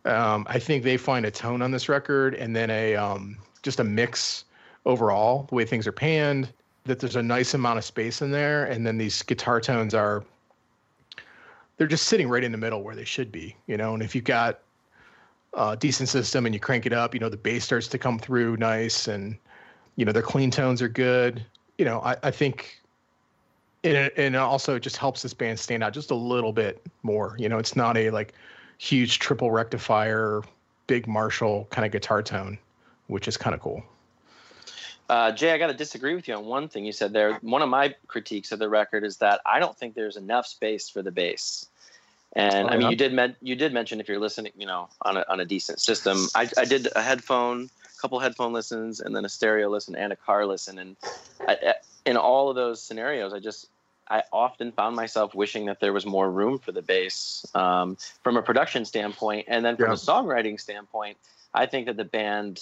[0.04, 3.80] Um, I think they find a tone on this record and then a um, just
[3.80, 4.44] a mix
[4.86, 6.52] overall, the way things are panned,
[6.84, 10.22] that there's a nice amount of space in there, and then these guitar tones are
[11.76, 13.94] they're just sitting right in the middle where they should be, you know.
[13.94, 14.60] And if you've got
[15.54, 18.18] a decent system and you crank it up, you know, the bass starts to come
[18.18, 19.36] through nice, and
[19.96, 21.44] you know their clean tones are good.
[21.78, 22.80] You know, I, I think,
[23.82, 27.36] and and also it just helps this band stand out just a little bit more.
[27.38, 28.34] You know, it's not a like
[28.78, 30.42] huge triple rectifier,
[30.86, 32.58] big Marshall kind of guitar tone,
[33.08, 33.82] which is kind of cool.
[35.08, 37.34] Uh, Jay, I got to disagree with you on one thing you said there.
[37.42, 40.88] One of my critiques of the record is that I don't think there's enough space
[40.88, 41.66] for the bass.
[42.34, 42.90] And Oh, I mean, yeah?
[42.90, 45.44] you did men- you did mention if you're listening, you know, on a on a
[45.44, 46.26] decent system.
[46.34, 50.12] I, I did a headphone, a couple headphone listens, and then a stereo listen and
[50.12, 50.78] a car listen.
[50.78, 50.96] And
[51.46, 53.68] I, in all of those scenarios, I just
[54.08, 58.36] I often found myself wishing that there was more room for the bass um, from
[58.36, 59.92] a production standpoint, and then from Yeah.
[59.92, 61.18] a songwriting standpoint.
[61.52, 62.60] I think that the band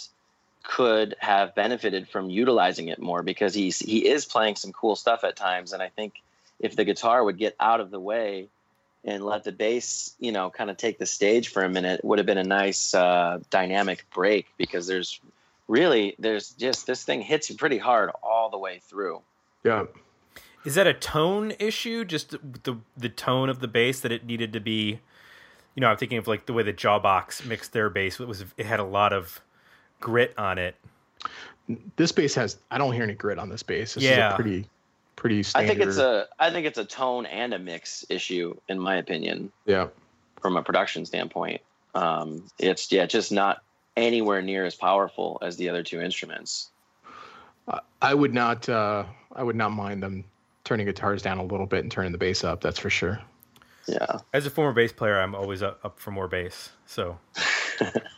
[0.63, 5.25] could have benefited from utilizing it more because he's he is playing some cool stuff
[5.25, 6.15] at times and I think
[6.61, 8.49] if the guitar would get out of the way
[9.05, 12.05] and let the bass you know kind of take the stage for a minute it
[12.05, 15.21] would have been a nice uh, dynamic break because there's
[15.69, 19.21] really there's just this thing hits you pretty hard all the way through
[19.65, 19.87] Yeah.
[20.65, 22.05] Is that a tone issue?
[22.05, 25.01] Just the, the the tone of the bass that it needed to be.
[25.75, 28.21] You know, I'm thinking of like the way the Jawbox mixed their bass.
[28.21, 29.41] It was it had a lot of
[30.03, 30.75] grit on it.
[31.97, 33.95] This bass has I don't hear any grit on this bass.
[33.95, 34.33] This is Yeah.
[34.33, 34.67] a pretty
[35.17, 38.79] pretty I think it's a I think it's a tone and a mix issue in
[38.79, 39.87] my opinion yeah.
[40.41, 41.61] from a production standpoint
[41.95, 43.63] um, it's yeah just not
[43.97, 46.71] anywhere near as powerful as the other two instruments
[47.69, 49.05] I- I would not uh
[49.37, 50.25] I would not mind them
[50.65, 53.21] turning guitars down a little bit and turning the bass up, that's for sure.
[53.87, 56.71] yeah As a former bass player, I'm always up, up for more bass.
[56.87, 57.19] So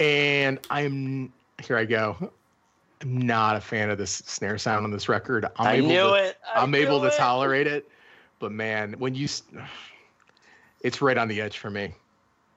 [0.00, 2.30] And I'm here I go.
[3.02, 5.46] I'm not a fan of this snare sound on this record.
[5.56, 7.14] I'm i able knew to, it I I'm able to it.
[7.14, 7.88] tolerate it,
[8.38, 9.28] but man, when you
[10.80, 11.94] it's right on the edge for me.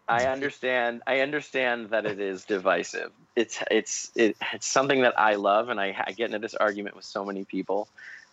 [0.08, 1.04] I understand.
[1.06, 3.12] I understand that it is divisive.
[3.36, 6.96] It's it's it, it's something that I love, and I, I get into this argument
[6.96, 7.88] with so many people.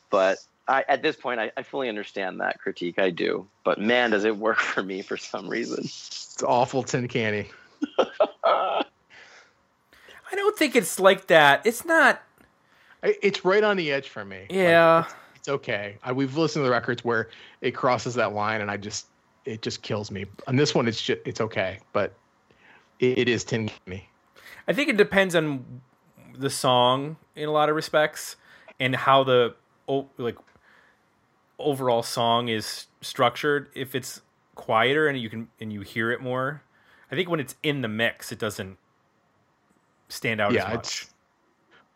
[0.09, 2.99] But I, at this point, I, I fully understand that critique.
[2.99, 3.47] I do.
[3.63, 5.85] But man, does it work for me for some reason.
[5.85, 7.51] It's awful tin canny.
[8.45, 8.85] I
[10.35, 11.65] don't think it's like that.
[11.67, 12.23] It's not.
[13.03, 14.41] It's right on the edge for me.
[14.41, 15.05] Like, Yeah.
[15.37, 15.99] it's okay.
[16.03, 17.29] I, we've listened to the records where
[17.61, 19.07] it crosses that line, and I just
[19.45, 20.27] it just kills me.
[20.49, 22.13] On this one, it's just it's okay, but
[22.99, 24.09] it, it is tin canny.
[24.67, 25.65] I think it depends on
[26.37, 28.37] the song in a lot of respects
[28.81, 29.55] and how the
[30.19, 30.37] like
[31.59, 33.69] overall song is structured.
[33.75, 34.21] If it's
[34.57, 36.63] quieter and you can and you hear it more,
[37.11, 38.79] I think when it's in the mix, it doesn't
[40.09, 40.79] stand out yeah, as much.
[40.79, 41.11] it's.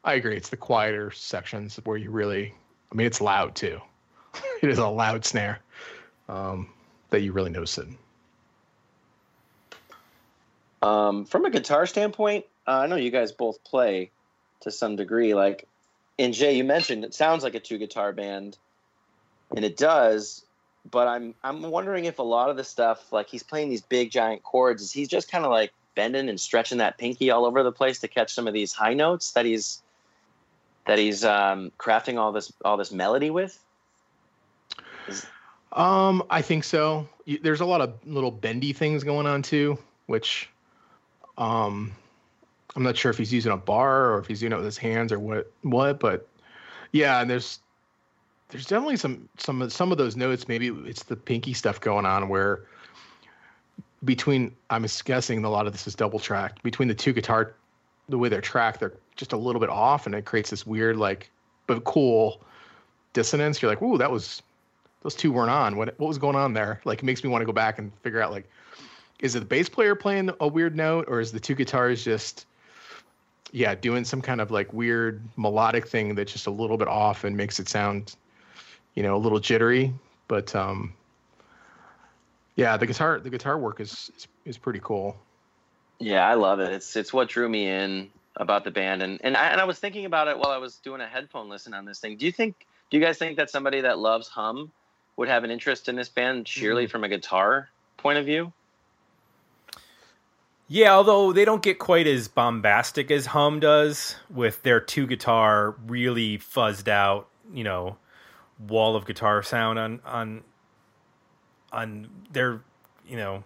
[0.03, 0.37] I agree.
[0.37, 2.55] It's the quieter sections where you really.
[2.90, 3.81] I mean, it's loud too.
[4.62, 5.61] it is a loud snare
[6.29, 6.70] um,
[7.11, 7.88] that you really notice it.
[10.83, 14.11] Um, from a guitar standpoint, uh, I know you guys both play
[14.61, 15.35] to some degree.
[15.35, 15.66] Like,
[16.18, 18.57] and Jay, you mentioned it sounds like a two guitar band,
[19.55, 20.44] and it does.
[20.88, 24.11] But I'm I'm wondering if a lot of the stuff, like he's playing these big
[24.11, 27.62] giant chords, is he's just kind of like bending and stretching that pinky all over
[27.62, 29.83] the place to catch some of these high notes that he's
[30.87, 33.59] that he's um, crafting all this all this melody with.
[35.73, 37.09] Um, I think so.
[37.43, 40.49] There's a lot of little bendy things going on too, which,
[41.38, 41.93] um,
[42.75, 44.79] I'm not sure if he's using a bar or if he's doing it with his
[44.79, 45.53] hands or what.
[45.62, 46.26] What, but
[46.93, 47.61] yeah, and there's
[48.51, 50.48] there's definitely some some of some of those notes.
[50.48, 52.66] Maybe it's the pinky stuff going on where
[54.05, 57.55] between I'm guessing a lot of this is double tracked between the two guitar,
[58.09, 60.96] the way they're tracked, they're just a little bit off, and it creates this weird
[60.96, 61.30] like
[61.66, 62.40] but cool
[63.12, 63.61] dissonance.
[63.61, 64.42] You're like, ooh, that was
[65.03, 65.76] those two weren't on.
[65.76, 66.80] What what was going on there?
[66.84, 68.48] Like it makes me want to go back and figure out like
[69.20, 72.46] is it the bass player playing a weird note or is the two guitars just
[73.53, 77.24] yeah, doing some kind of like weird melodic thing that's just a little bit off
[77.24, 78.14] and makes it sound
[78.95, 79.93] you know, a little jittery,
[80.28, 80.95] but um
[82.57, 85.16] yeah, the guitar the guitar work is is, is pretty cool.
[85.99, 86.72] Yeah, I love it.
[86.72, 89.78] It's it's what drew me in about the band, and and I, and I was
[89.78, 92.16] thinking about it while I was doing a headphone listen on this thing.
[92.16, 92.66] Do you think?
[92.91, 94.72] Do you guys think that somebody that loves hum
[95.16, 97.68] would have an interest in this band, sheerly from a guitar
[97.99, 98.53] point of view?
[100.72, 105.74] Yeah, although they don't get quite as bombastic as Hum does with their two guitar
[105.84, 107.97] really fuzzed out, you know,
[108.69, 110.43] wall of guitar sound on on
[111.73, 112.63] on their,
[113.07, 113.45] you know,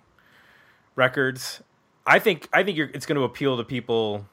[0.96, 1.62] records.
[2.06, 4.26] I think I think you're, it's going to appeal to people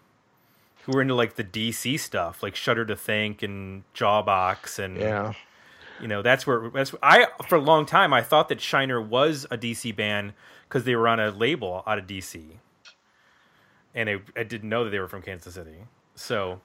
[0.83, 5.33] who are into like the DC stuff, like Shudder to Think and Jawbox and Yeah.
[6.01, 9.45] you know that's where that's I for a long time I thought that Shiner was
[9.51, 10.33] a DC band
[10.67, 12.57] because they were on a label out of DC,
[13.93, 15.83] and I, I didn't know that they were from Kansas City.
[16.15, 16.61] So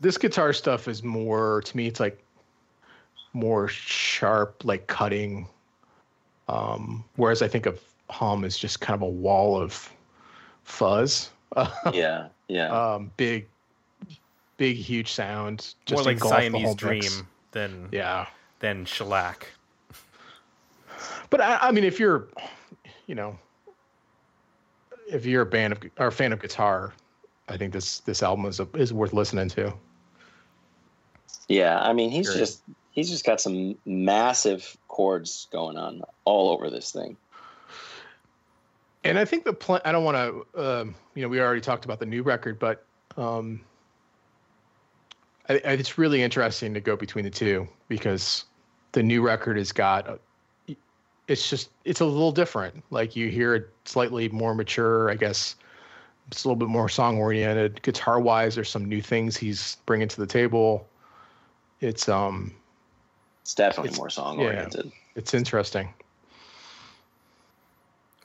[0.00, 1.88] This guitar stuff is more to me.
[1.88, 2.22] It's like
[3.38, 5.48] more sharp, like cutting.
[6.48, 7.80] Um, whereas I think of
[8.10, 9.90] hum as just kind of a wall of
[10.64, 11.30] fuzz.
[11.92, 12.68] Yeah, yeah.
[12.68, 13.48] um, big,
[14.58, 15.74] big, huge sound.
[15.86, 17.22] Just more like engulf Siamese Dream mix.
[17.52, 18.26] than Yeah,
[18.60, 19.46] than Shellac.
[21.30, 22.28] but I, I mean, if you're,
[23.06, 23.38] you know,
[25.10, 26.92] if you're a band of or a fan of guitar,
[27.48, 29.72] I think this this album is a, is worth listening to.
[31.48, 32.38] yeah, I mean, he's Great.
[32.38, 32.62] just
[32.98, 37.16] he's just got some massive chords going on all over this thing.
[39.04, 39.80] And I think the plan.
[39.84, 40.80] I don't want to.
[40.80, 42.84] Um, you know, we already talked about the new record, but
[43.16, 43.60] um,
[45.48, 48.44] I, I, it's really interesting to go between the two because
[48.92, 50.08] the new record has got.
[50.08, 50.18] A,
[51.28, 52.82] it's just it's a little different.
[52.90, 55.08] Like you hear it slightly more mature.
[55.08, 55.54] I guess
[56.26, 57.80] it's a little bit more song oriented.
[57.82, 60.88] Guitar wise, there's some new things he's bringing to the table.
[61.80, 62.52] It's um,
[63.48, 64.44] It's definitely It's- more song yeah.
[64.48, 64.92] oriented.
[65.14, 65.94] it's interesting.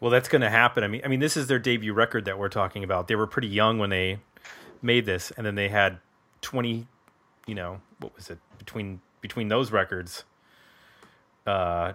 [0.01, 0.83] Well, that's going to happen.
[0.83, 3.07] I mean, I mean, this is their debut record that we're talking about.
[3.07, 4.19] They were pretty young when they
[4.81, 5.99] made this, and then they had
[6.41, 6.87] twenty.
[7.47, 10.25] You know, what was it between between those records?
[11.47, 11.93] Uh,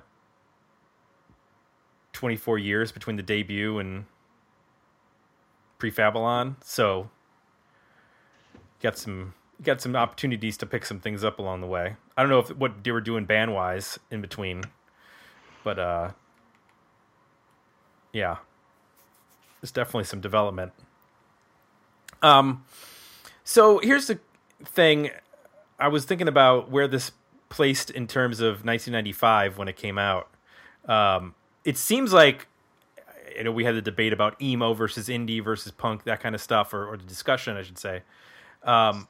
[2.15, 4.07] twenty four years between the debut and
[5.77, 6.57] pre-Babylon.
[6.65, 7.11] So,
[8.81, 11.97] got some got some opportunities to pick some things up along the way.
[12.19, 14.65] I don't know if what they were doing band wise in between,
[15.63, 16.11] but uh,
[18.13, 18.39] yeah,
[19.61, 20.73] there's definitely some development.
[22.21, 22.65] Um,
[23.45, 24.19] so here's the
[24.65, 25.11] thing:
[25.79, 27.13] I was thinking about where this
[27.51, 30.29] placed in terms of 1995 when it came out.
[30.89, 32.49] Um, it seems like
[33.37, 36.41] you know we had the debate about emo versus indie versus punk, that kind of
[36.41, 38.03] stuff, or, or the discussion, I should say.
[38.65, 39.07] Um,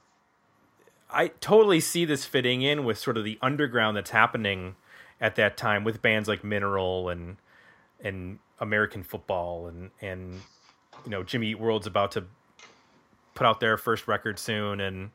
[1.11, 4.77] I totally see this fitting in with sort of the underground that's happening
[5.21, 7.37] at that time with bands like Mineral and
[8.03, 10.41] and American football and and
[11.05, 12.25] you know Jimmy Eat World's about to
[13.35, 15.11] put out their first record soon and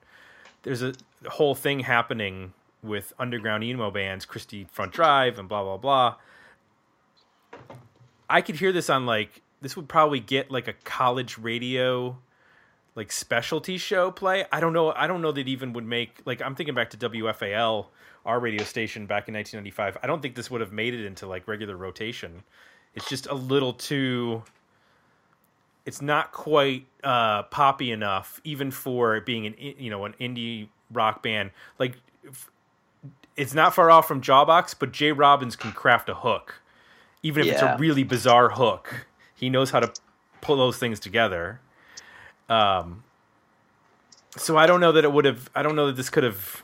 [0.64, 0.94] there's a
[1.28, 6.16] whole thing happening with underground emo bands, Christie Front Drive and blah blah blah.
[8.30, 12.18] I could hear this on like this would probably get like a college radio
[12.96, 14.46] like specialty show play.
[14.52, 14.92] I don't know.
[14.92, 17.88] I don't know that even would make like I'm thinking back to WFAL,
[18.26, 19.98] our radio station back in 1995.
[20.04, 22.44] I don't think this would have made it into like regular rotation.
[22.96, 24.44] It's just a little too.
[25.86, 30.68] It's not quite uh, poppy enough, even for it being an you know an indie
[30.92, 31.52] rock band.
[31.80, 31.98] Like
[33.36, 35.12] it's not far off from Jawbox, but J.
[35.12, 36.62] Robbins can craft a hook,
[37.24, 39.08] even if it's a really bizarre hook.
[39.34, 39.92] He knows how to
[40.42, 41.60] pull those things together.
[42.50, 43.04] Um,
[44.38, 45.50] so I don't know that it would have.
[45.56, 46.64] I don't know that this could have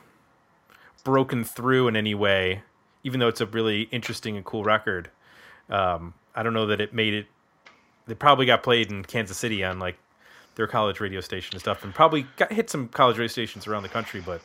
[1.03, 2.61] broken through in any way,
[3.03, 5.09] even though it's a really interesting and cool record.
[5.69, 7.27] Um, I don't know that it made it.
[8.07, 9.97] They probably got played in Kansas City on like
[10.55, 13.83] their college radio station and stuff, and probably got hit some college radio stations around
[13.83, 14.21] the country.
[14.25, 14.41] But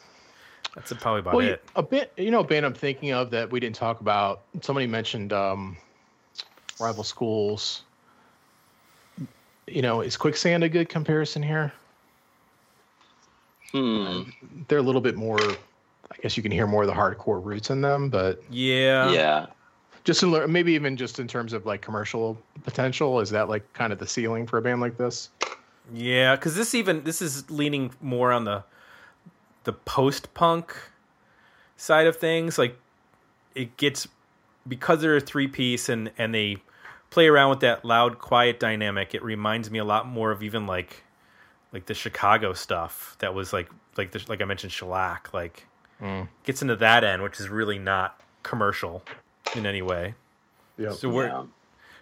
[0.74, 1.64] that's probably about Well, it.
[1.76, 4.43] a bit, you know, a band I'm thinking of that we didn't talk about.
[4.61, 5.76] Somebody mentioned um,
[6.78, 7.82] rival schools.
[9.67, 11.73] You know, is Quicksand a good comparison here?
[13.73, 14.23] Hmm.
[14.69, 15.41] They're a little bit more.
[15.41, 19.11] I guess you can hear more of the hardcore roots in them, but Yeah.
[19.11, 19.47] Yeah.
[20.05, 23.71] just in lear- maybe even just in terms of like commercial potential, is that like
[23.73, 25.31] kind of the ceiling for a band like this?
[25.93, 28.65] Yeah, because this even this is leaning more on the
[29.65, 30.77] the post punk
[31.77, 32.59] side of things.
[32.59, 32.79] Like
[33.55, 34.07] it gets
[34.69, 36.59] because they're a three piece and and they
[37.15, 39.15] play around with that loud quiet dynamic.
[39.15, 41.05] It reminds me a lot more of even like
[41.73, 45.33] like the Chicago stuff that was like like the, like I mentioned shellac.
[45.33, 45.67] Like
[46.03, 46.29] mm.
[46.43, 49.05] gets into that end, which is really not commercial
[49.55, 50.15] in any way.
[50.77, 50.91] Yeah.
[50.91, 51.45] So we're Yeah.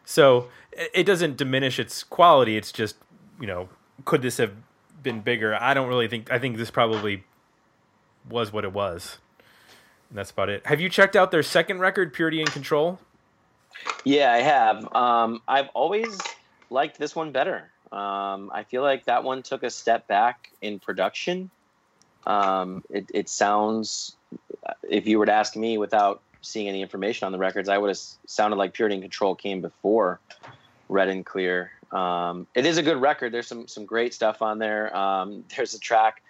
[0.07, 2.57] so it it doesn't diminish its quality.
[2.57, 2.97] It's just
[3.39, 3.69] you know,
[4.07, 4.55] could this have
[5.03, 5.55] been bigger?
[5.61, 6.33] I don't really think.
[6.33, 7.25] I think this probably
[8.31, 9.19] was what it was.
[10.09, 10.67] And that's about it.
[10.67, 12.99] Have you checked out their second record, Purity and Control?
[14.05, 14.95] Yeah, I have.
[14.95, 16.19] Um, I've always
[16.71, 17.71] liked this one better.
[17.93, 21.51] Um, I feel like that one took a step back in production.
[22.27, 24.17] Um, it, it sounds,
[24.89, 27.89] if you were to ask me without seeing any information on the records, I would
[27.89, 30.21] have sounded like Purity and Control came before
[30.89, 31.73] Red and Clear.
[31.91, 33.33] Um, it is a good record.
[33.33, 34.97] There's some some great stuff on there.
[34.97, 36.23] Um, there's a track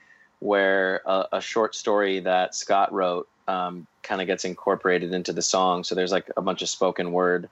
[0.42, 5.42] where a, a short story that Scott wrote um, kind of gets incorporated into the
[5.42, 5.84] song.
[5.84, 7.48] So there's like a bunch of spoken word,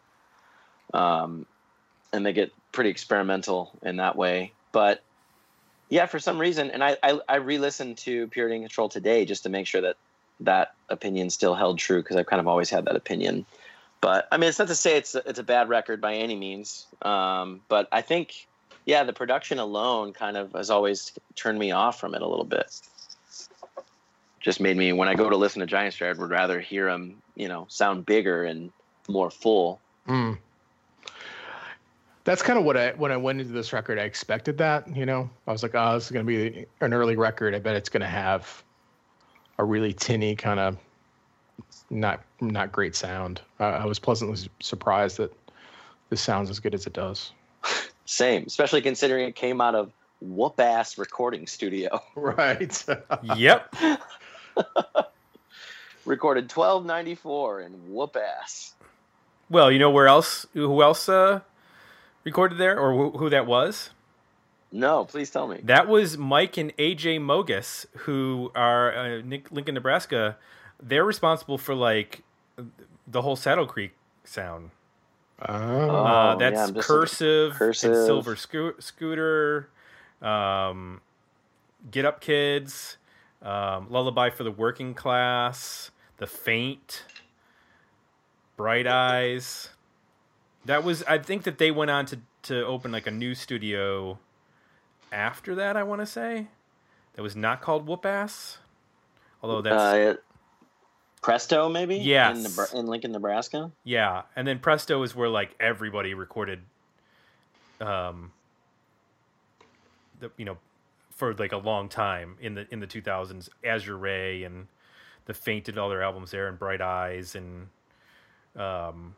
[0.93, 1.47] um,
[2.13, 4.53] and they get pretty experimental in that way.
[4.73, 5.03] But
[5.89, 9.45] yeah, for some reason, and I I, I re-listened to Purity and Control today just
[9.45, 9.97] to make sure that
[10.41, 13.47] that opinion still held true because I've kind of always had that opinion.
[14.01, 16.35] But I mean, it's not to say it's a, it's a bad record by any
[16.35, 16.87] means.
[17.03, 18.49] Um, but I think,
[18.87, 22.45] yeah, the production alone kind of has always turned me off from it a little
[22.45, 22.81] bit.
[24.41, 27.23] Just made me when I go to listen to Giant Stride, would rather hear them,
[27.35, 28.73] you know, sound bigger and
[29.09, 29.81] more full.
[30.09, 30.39] Mm.
[32.25, 33.99] That's kind of what I when I went into this record.
[33.99, 34.95] I expected that.
[34.95, 37.55] You know, I was like, oh, this is going to be an early record.
[37.55, 38.63] I bet it's going to have
[39.59, 40.79] a really tinny kind of
[41.91, 43.43] not not great sound.
[43.59, 45.33] I was pleasantly surprised that
[46.09, 47.33] this sounds as good as it does.
[48.11, 52.03] Same, especially considering it came out of whoop ass recording studio.
[52.17, 52.85] Right.
[53.37, 53.73] Yep.
[56.05, 58.75] Recorded 1294 and whoop ass.
[59.49, 60.45] Well, you know where else?
[60.55, 61.43] Who else uh,
[62.25, 63.91] recorded there, or who, who that was?
[64.73, 65.61] No, please tell me.
[65.63, 70.37] That was Mike and AJ Mogis, who are uh, Nick, Lincoln, Nebraska.
[70.83, 72.25] They're responsible for like
[73.07, 73.93] the whole Saddle Creek
[74.25, 74.71] sound.
[75.49, 75.53] Oh.
[75.55, 77.93] Uh, Oh, that's yeah, cursive, Cursive.
[77.93, 79.69] and Silver Scoo- Scooter,
[80.23, 81.01] um,
[81.91, 82.97] Get Up Kids,
[83.43, 87.05] um, Lullaby for the Working Class, The Faint,
[88.57, 89.71] Bright Eyes.
[90.67, 94.19] That was, I think that they went on to, to open like a new studio
[95.13, 96.49] after that, I want to say.
[97.15, 98.59] That was not called Whoop Ass.
[99.43, 99.77] Although that's.
[99.83, 100.17] Uh,
[101.23, 101.97] Presto, maybe?
[101.97, 102.31] Yeah.
[102.31, 103.71] In, Nebra- in Lincoln, Nebraska?
[103.85, 106.61] Yeah, and then Presto is where like everybody recorded,
[107.81, 108.33] um,
[110.19, 110.57] the you know,
[111.11, 113.51] for like a long time in the in the two thousands.
[113.63, 114.67] Azure Ray and
[115.27, 117.69] the Faint did all their albums there, and Bright Eyes, and
[118.57, 119.15] um,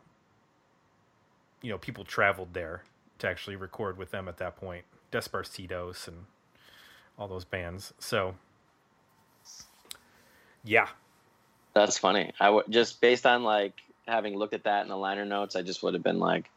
[1.61, 2.83] you know, people traveled there
[3.19, 4.83] to actually record with them at that point.
[5.11, 6.25] Desaparecidos and
[7.17, 7.93] all those bands.
[7.99, 8.35] So,
[10.63, 10.89] yeah,
[11.73, 12.31] That's funny.
[12.39, 13.73] I would just based on like
[14.07, 16.49] having looked at that in the liner notes, I just would have been like,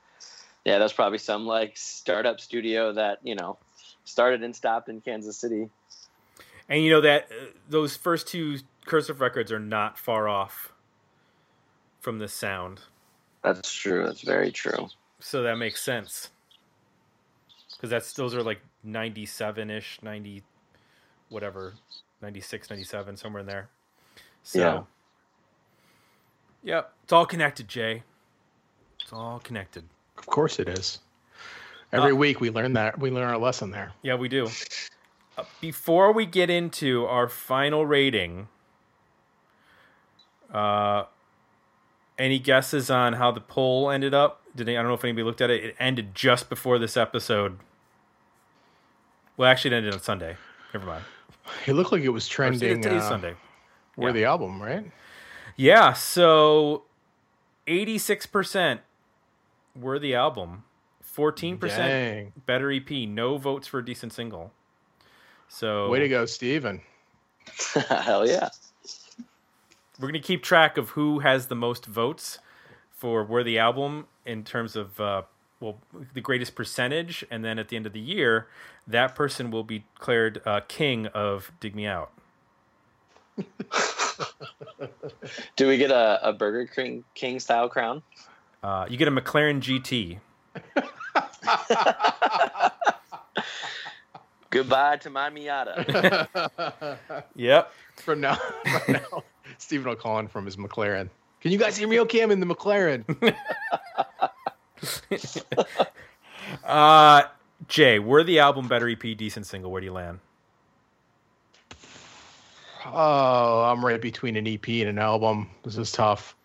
[0.64, 3.58] yeah, that's probably some like startup studio that you know
[4.04, 5.68] started and stopped in Kansas City.
[6.68, 10.72] And you know that uh, those first two cursive records are not far off
[12.00, 12.80] from the sound,
[13.42, 14.04] That's true.
[14.06, 14.88] That's very true.
[15.18, 16.30] so that makes sense.
[17.72, 20.42] Because that's those are like ninety seven ish, ninety,
[21.28, 21.74] whatever,
[22.22, 23.68] 96, 97, somewhere in there.
[24.42, 24.82] So, Yeah.
[26.66, 28.02] Yep, it's all connected, Jay.
[29.00, 29.84] It's all connected.
[30.18, 30.98] Of course it is.
[31.92, 33.92] Every Uh, week we learn that we learn our lesson there.
[34.02, 34.48] Yeah, we do.
[35.38, 38.48] Uh, before we get into our final rating,
[40.52, 41.04] uh,
[42.18, 44.42] any guesses on how the poll ended up?
[44.56, 45.62] Did they, I don't know if anybody looked at it.
[45.62, 47.58] It ended just before this episode.
[49.36, 50.36] Well, actually, it ended on Sunday.
[50.72, 51.04] Never mind.
[51.66, 52.80] It looked like it was trending.
[52.82, 53.34] Today's uh, Sunday.
[53.94, 54.14] Where yeah.
[54.14, 54.90] the album, right?
[55.56, 56.82] Yeah, so
[57.66, 58.82] eighty-six percent
[59.74, 60.64] were the album.
[61.02, 62.32] Fourteen percent Dang.
[62.44, 62.90] better EP.
[62.90, 64.52] No votes for a decent single.
[65.48, 66.82] So Way to go, Steven.
[67.88, 68.48] Hell yeah.
[69.98, 72.38] we're gonna keep track of who has the most votes
[72.90, 75.22] for where the album in terms of uh,
[75.60, 75.78] well
[76.12, 78.48] the greatest percentage, and then at the end of the year,
[78.86, 82.10] that person will be declared uh, king of Dig Me Out.
[85.56, 88.02] Do we get a, a Burger King, King style crown?
[88.62, 90.18] Uh, you get a McLaren GT.
[94.50, 96.98] Goodbye to my Miata.
[97.34, 97.72] Yep.
[97.96, 99.22] from now, from now,
[99.58, 101.08] Stephen will call in from his McLaren.
[101.40, 102.22] Can you guys hear me okay?
[102.22, 103.04] I'm in the McLaren.
[106.64, 107.22] Uh,
[107.66, 109.70] Jay, were the album better EP, decent single?
[109.72, 110.20] Where do you land?
[112.92, 115.50] Oh, I'm right between an EP and an album.
[115.64, 116.36] This is tough.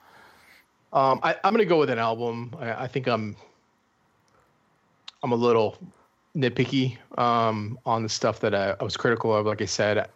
[0.93, 2.55] Um, I, I'm gonna go with an album.
[2.59, 3.35] I, I think I'm
[5.23, 5.77] I'm a little
[6.35, 9.45] nitpicky um, on the stuff that I, I was critical of.
[9.45, 10.09] Like I said,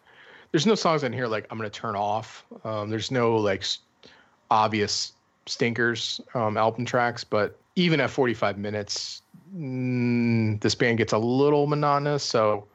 [0.52, 2.46] there's no songs on here like I'm gonna turn off.
[2.64, 3.64] Um, there's no like
[4.50, 5.14] obvious
[5.46, 9.22] stinkers um, album tracks, but even at 45 minutes,
[9.56, 12.24] mm, this band gets a little monotonous.
[12.24, 12.68] So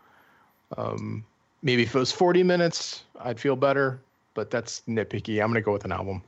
[0.76, 1.24] um,
[1.63, 4.01] maybe if it was 40 minutes, I'd feel better.
[4.35, 5.43] But that's nitpicky.
[5.43, 6.23] I'm gonna go with an album.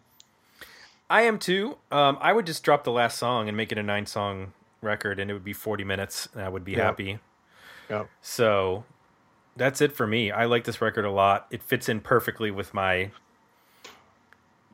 [1.08, 1.76] I am too.
[1.90, 5.20] Um, I would just drop the last song and make it a nine song record,
[5.20, 6.84] and it would be 40 minutes, and I would be Yeah.
[6.84, 7.18] happy.
[7.88, 8.04] Yeah.
[8.22, 8.84] So
[9.56, 10.30] that's it for me.
[10.30, 11.46] I like this record a lot.
[11.50, 13.10] It fits in perfectly with my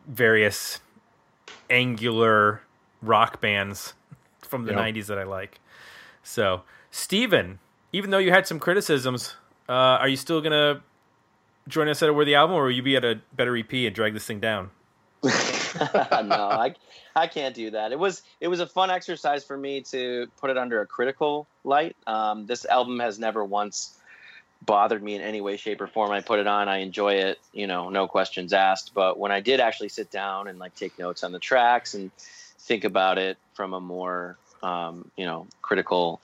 [0.06, 0.80] various
[1.70, 2.62] angular
[3.02, 3.94] rock bands
[4.40, 4.78] from the Yeah.
[4.78, 5.60] 90s that I like.
[6.22, 7.58] So, Steven,
[7.92, 9.36] even though you had some criticisms,
[9.68, 10.80] uh, are you still to
[11.68, 13.94] join us at a worthy album, or will you be at a better EP and
[13.94, 14.70] drag this thing down?
[15.22, 16.74] no, I
[17.16, 17.92] I can't do that.
[17.92, 21.46] It was it was a fun exercise for me to put it under a critical
[21.64, 21.96] light.
[22.06, 23.98] Um, this album has never once
[24.64, 26.10] bothered me in any way, shape, or form.
[26.10, 28.92] I put it on, I enjoy it, you know, no questions asked.
[28.94, 32.12] But when I did actually sit down and like take notes on the tracks and
[32.16, 36.20] think about it from a more um, you know critical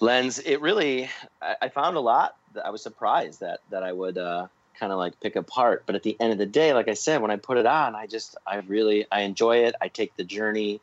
[0.00, 1.08] lens, it really
[1.40, 2.36] I, I found a lot.
[2.54, 4.18] That I was surprised that that I would.
[4.18, 4.48] Uh,
[4.80, 5.84] kind of like pick apart.
[5.86, 7.94] But at the end of the day like i said when i put it on
[7.94, 9.74] i just i really i enjoy it.
[9.80, 10.80] I take the journey.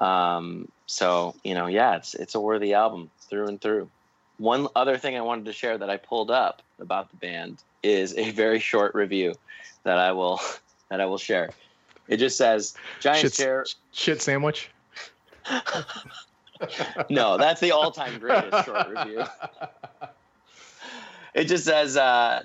[0.00, 3.88] Um so you know yeah it's it's a worthy album through and through.
[4.38, 8.14] One other thing i wanted to share that i pulled up about the band is
[8.16, 9.34] a very short review
[9.84, 10.40] that i will
[10.90, 11.50] that i will share.
[12.08, 14.70] It just says giant Shit, chair shit sandwich.
[17.08, 19.22] no that's the all-time greatest short review
[21.34, 22.42] it just says uh,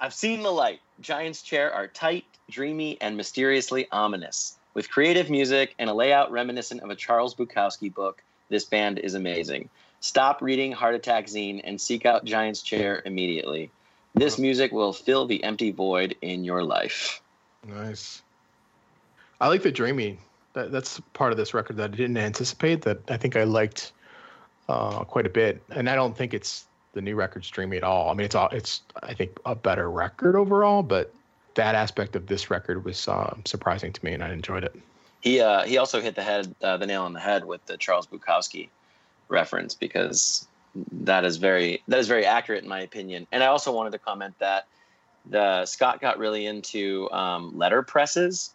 [0.00, 5.74] i've seen the light giant's chair are tight dreamy and mysteriously ominous with creative music
[5.78, 9.68] and a layout reminiscent of a charles bukowski book this band is amazing
[10.00, 13.70] stop reading heart attack zine and seek out giant's chair immediately
[14.14, 17.20] this music will fill the empty void in your life
[17.66, 18.22] Nice.
[19.40, 20.18] I like the dreamy.
[20.54, 22.82] That, that's part of this record that I didn't anticipate.
[22.82, 23.92] That I think I liked
[24.68, 26.66] uh, quite a bit, and I don't think it's
[26.96, 28.10] the new record streaming at all.
[28.10, 31.14] I mean, it's all it's I think a better record overall, but
[31.54, 34.74] that aspect of this record was um, surprising to me, and I enjoyed it.
[35.20, 37.76] he uh, he also hit the head uh, the nail on the head with the
[37.76, 38.70] Charles Bukowski
[39.28, 40.48] reference because
[40.90, 43.26] that is very that is very accurate in my opinion.
[43.30, 44.66] And I also wanted to comment that
[45.26, 48.54] the Scott got really into um, letter presses,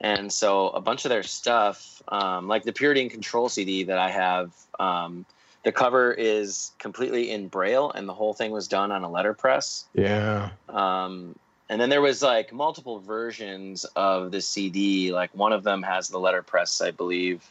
[0.00, 3.98] and so a bunch of their stuff, um, like the Purity and Control CD that
[3.98, 5.26] I have, um,
[5.64, 9.84] the cover is completely in Braille, and the whole thing was done on a letterpress
[9.94, 11.34] Yeah, um,
[11.68, 15.12] and then there was like multiple versions of the CD.
[15.12, 17.44] Like one of them has the letterpress, I believe,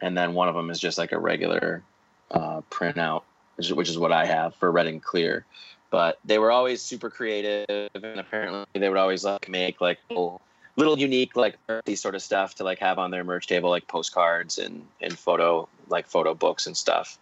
[0.00, 1.82] and then one of them is just like a regular
[2.30, 3.22] uh, printout,
[3.56, 5.46] which is, which is what I have for Red and Clear.
[5.90, 10.40] But they were always super creative, and apparently they would always like make like little,
[10.76, 13.86] little unique like these sort of stuff to like have on their merch table, like
[13.88, 17.18] postcards and and photo like photo books and stuff.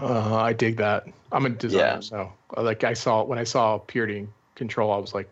[0.00, 1.06] Uh, I dig that.
[1.32, 2.00] I'm a designer, Yeah.
[2.00, 5.30] so uh, like I saw when I saw Purity and Control, I was like,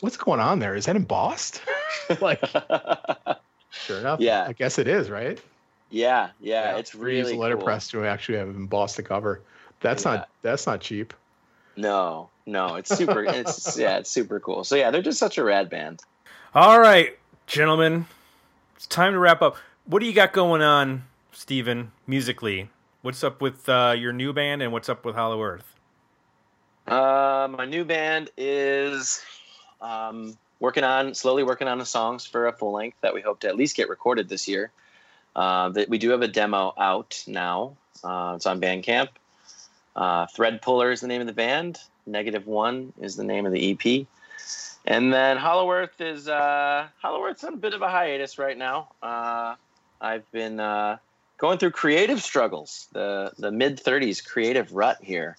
[0.00, 0.74] "What's going on there?
[0.74, 1.60] Is that embossed?"
[2.20, 2.42] like,
[3.70, 4.44] sure enough, Yeah.
[4.46, 5.40] I guess it is, right?
[5.90, 8.02] yeah, yeah, it's We use really a letterpress cool.
[8.02, 9.40] to actually have embossed the cover.
[9.80, 10.10] That's Yeah.
[10.16, 11.14] not that's not cheap.
[11.76, 13.24] No, no, it's super.
[13.24, 14.64] it's yeah, it's super cool.
[14.64, 16.00] So yeah, they're just such a rad band.
[16.54, 18.06] All right, gentlemen,
[18.76, 19.56] it's time to wrap up.
[19.86, 22.68] What do you got going on, Steven, musically?
[23.08, 25.74] What's up with uh, your new band and what's up with Hollow Earth?
[26.86, 29.24] Uh, my new band is
[29.80, 33.40] um, working on slowly working on the songs for a full length that we hope
[33.40, 34.72] to at least get recorded this year.
[35.34, 37.78] Uh, that we do have a demo out now.
[38.04, 39.08] Uh, it's on Bandcamp.
[39.96, 41.78] Uh, Thread Puller is the name of the band.
[42.04, 44.06] Negative One is the name of the EP.
[44.84, 48.58] And then Hollow Earth is uh, Hollow Earth's on a bit of a hiatus right
[48.58, 48.90] now.
[49.02, 49.54] Uh,
[49.98, 50.98] I've been uh,
[51.38, 55.36] going through creative struggles, the the mid thirties creative rut here.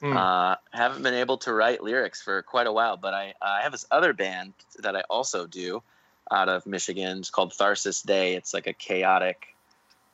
[0.00, 0.16] Hmm.
[0.16, 3.72] Uh, haven't been able to write lyrics for quite a while, but I, I have
[3.72, 5.82] this other band that I also do
[6.30, 7.18] out of Michigan.
[7.18, 8.34] It's called Tharsis Day.
[8.34, 9.54] It's like a chaotic,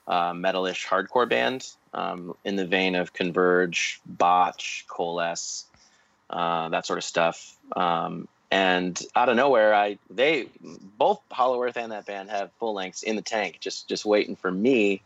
[0.09, 5.66] uh, metalish hardcore band um, in the vein of Converge, Botch, Coalesce,
[6.31, 7.57] uh, that sort of stuff.
[7.76, 10.49] Um, and out of nowhere, I they
[10.99, 14.37] both Hollow Earth and that band have full lengths in the tank, just just waiting
[14.37, 15.03] for me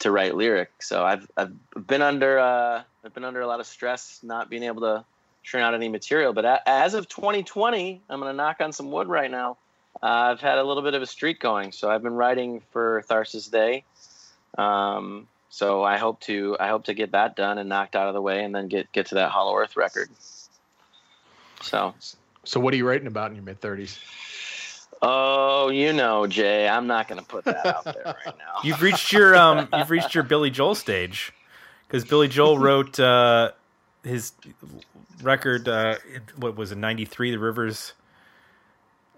[0.00, 0.88] to write lyrics.
[0.88, 1.52] So I've I've
[1.86, 5.04] been under uh, I've been under a lot of stress not being able to
[5.42, 6.32] churn out any material.
[6.32, 9.56] But a, as of 2020, I'm gonna knock on some wood right now.
[10.02, 13.04] Uh, I've had a little bit of a streak going, so I've been writing for
[13.08, 13.84] Tharsis Day.
[14.58, 18.14] Um, so I hope to I hope to get that done and knocked out of
[18.14, 20.08] the way, and then get get to that Hollow Earth record.
[21.62, 21.94] So
[22.44, 23.98] So what are you writing about in your mid thirties?
[25.06, 28.60] Oh, you know, Jay, I'm not going to put that out there right now.
[28.64, 31.32] You've reached your um, you've reached your Billy Joel stage,
[31.86, 33.52] because Billy Joel wrote uh,
[34.02, 34.32] his
[35.22, 35.68] record.
[35.68, 35.96] Uh,
[36.36, 36.78] what was it?
[36.78, 37.92] '93, The Rivers.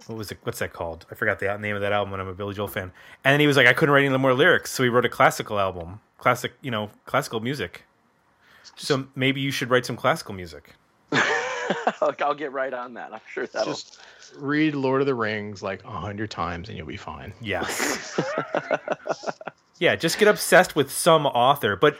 [0.06, 0.38] What was it?
[0.42, 1.06] What's that called?
[1.10, 2.10] I forgot the name of that album.
[2.10, 2.90] When I'm a Billy Joel fan,
[3.24, 5.08] and then he was like, I couldn't write any more lyrics, so he wrote a
[5.08, 7.84] classical album, classic, you know, classical music.
[8.74, 10.74] So maybe you should write some classical music.
[12.00, 13.12] Look, I'll get right on that.
[13.12, 13.74] I'm sure that'll.
[13.74, 13.98] Just
[14.36, 17.32] read Lord of the Rings like a hundred times and you'll be fine.
[17.40, 18.20] Yes.
[19.78, 21.76] yeah, just get obsessed with some author.
[21.76, 21.96] But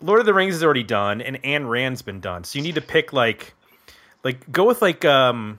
[0.00, 2.44] Lord of the Rings is already done, and Ayn Rand's been done.
[2.44, 3.54] So you need to pick like,
[4.24, 5.58] like go with like um,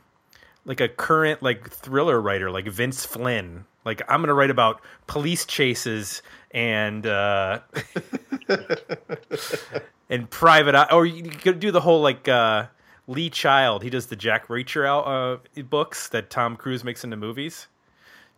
[0.65, 3.65] like a current like thriller writer like Vince Flynn.
[3.85, 6.21] Like I'm gonna write about police chases
[6.51, 7.59] and uh,
[10.09, 12.65] and private eye, or you could do the whole like uh,
[13.09, 13.83] Lee Child.
[13.83, 17.67] He does the Jack Reacher out uh, books that Tom Cruise makes into movies.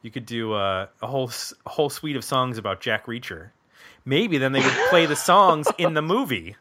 [0.01, 3.49] You could do uh, a whole s- a whole suite of songs about Jack Reacher.
[4.05, 6.55] Maybe then they would play the songs in the movie.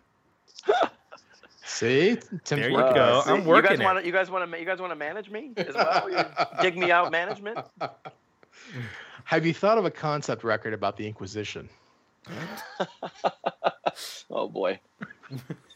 [1.65, 2.95] See, Tim's There you working.
[2.95, 3.23] go.
[3.25, 3.85] see, I'm working You guys it.
[3.85, 4.07] want to?
[4.07, 4.59] You guys want to?
[4.59, 6.11] You guys want to manage me as well?
[6.11, 6.19] You
[6.61, 7.59] dig me out management.
[9.25, 11.69] Have you thought of a concept record about the Inquisition?
[14.31, 14.79] Oh boy.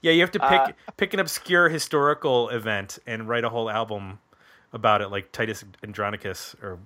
[0.00, 3.70] Yeah, you have to pick Uh, pick an obscure historical event and write a whole
[3.70, 4.18] album
[4.72, 6.78] about it, like Titus Andronicus or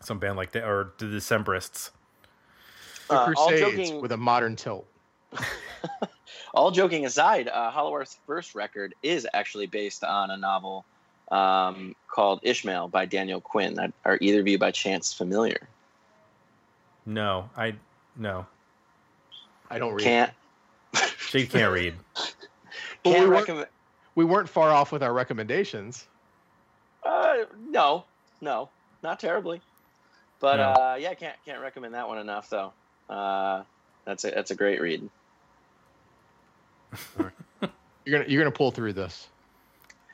[0.00, 1.90] some band like that, or the Decemberists.
[3.08, 4.86] The Uh, all Crusades joking- with a modern tilt.
[6.54, 10.84] All joking aside, uh, Hollow Earth's first record is actually based on a novel
[11.30, 13.78] um, called Ishmael by Daniel Quinn.
[13.78, 15.68] Are- Are either of you by chance familiar?
[17.04, 17.74] No, I
[18.16, 18.46] no.
[19.70, 20.04] I don't read.
[20.04, 20.32] Can't.
[21.40, 21.94] Jake can't read.
[23.04, 23.68] Can't we, weren't,
[24.16, 26.08] we weren't far off with our recommendations.
[27.04, 28.04] Uh, no,
[28.40, 28.68] no,
[29.02, 29.60] not terribly.
[30.40, 30.62] But No.
[30.62, 32.72] uh, yeah, can't can't recommend that one enough though.
[33.08, 33.62] Uh,
[34.04, 35.08] that's a that's a great read.
[37.18, 37.32] You're
[38.10, 39.28] gonna you're gonna pull through this.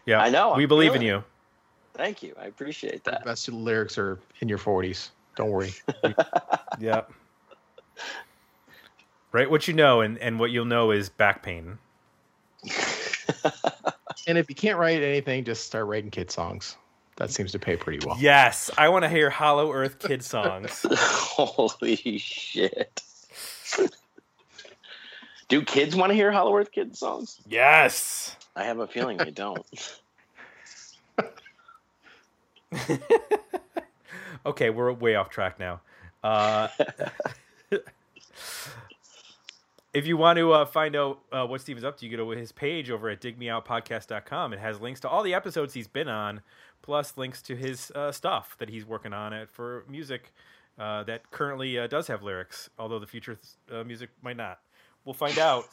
[0.06, 1.24] Yeah, I know, We I'm believe in feeling you.
[1.94, 3.24] Thank you, I appreciate The that.
[3.24, 5.10] best lyrics are in your 40s.
[5.36, 5.72] Don't worry.
[6.80, 7.02] Yeah.
[9.32, 11.78] Right, what you know, and, and what you'll know is back pain.
[14.26, 16.76] and if you can't write anything, just start writing kid songs.
[17.16, 18.16] That seems to pay pretty well.
[18.18, 20.84] Yes, I want to hear Hollow Earth kid songs.
[20.92, 23.02] Holy shit!
[25.48, 27.38] Do kids want to hear Hollow Earth Kid songs?
[27.46, 28.36] yes.
[28.56, 29.66] I have a feeling they don't.
[34.44, 35.80] Okay, we're way off track now.
[36.22, 36.68] Uh,
[39.94, 42.38] if you want to uh, find out uh, what Steven's up to, you go to
[42.38, 44.52] his page over at digmeoutpodcast.com.
[44.52, 46.40] It has links to all the episodes he's been on,
[46.80, 50.32] plus links to his uh, stuff that he's working on it for music
[50.78, 53.38] uh, that currently uh, does have lyrics, although the future
[53.70, 54.60] uh, music might not.
[55.04, 55.64] We'll find out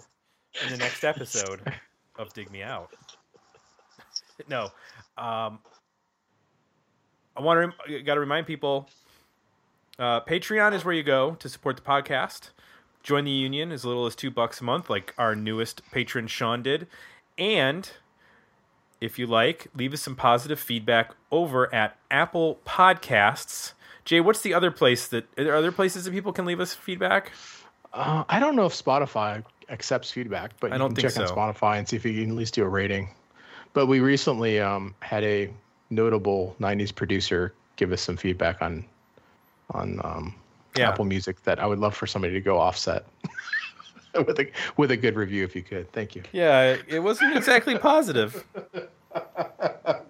[0.66, 1.62] in the next episode
[2.18, 2.92] of Dig Me Out.
[4.48, 4.70] No,
[5.18, 5.60] um,
[7.36, 8.88] I want to rem- got to remind people.
[10.00, 12.52] Patreon is where you go to support the podcast.
[13.04, 16.62] Join the union as little as two bucks a month, like our newest patron Sean
[16.62, 16.88] did,
[17.38, 17.92] and
[19.02, 23.74] if you like, leave us some positive feedback over at Apple Podcasts.
[24.04, 26.74] Jay, what's the other place that are there other places that people can leave us
[26.74, 27.32] feedback?
[27.94, 31.24] Uh, I don't know if Spotify accepts feedback, but I you don't check so.
[31.24, 33.10] on Spotify and see if you can at least do a rating.
[33.74, 35.50] But we recently um, had a
[35.90, 38.86] notable '90s producer give us some feedback on
[39.72, 40.36] on um,
[40.80, 40.90] Yeah.
[40.90, 43.06] Apple Music that I would love for somebody to go offset
[44.26, 45.92] with a with a good review if you could.
[45.92, 46.24] Thank you.
[46.32, 48.44] Yeah, it wasn't exactly positive.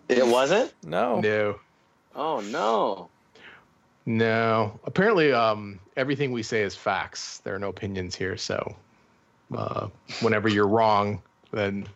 [0.08, 0.74] It wasn't.
[0.84, 1.20] No.
[1.20, 1.60] No,
[2.16, 3.10] Oh no.
[4.06, 4.80] no.
[4.86, 7.40] Apparently, um, everything we say is facts.
[7.40, 8.36] There are no opinions here.
[8.38, 8.76] So,
[9.56, 9.88] uh,
[10.22, 11.88] whenever you're wrong, then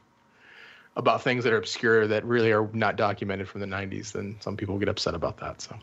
[0.95, 4.55] about things that are obscure that really are not documented from the 90s, then some
[4.55, 5.59] people get upset about that.
[5.59, 5.75] So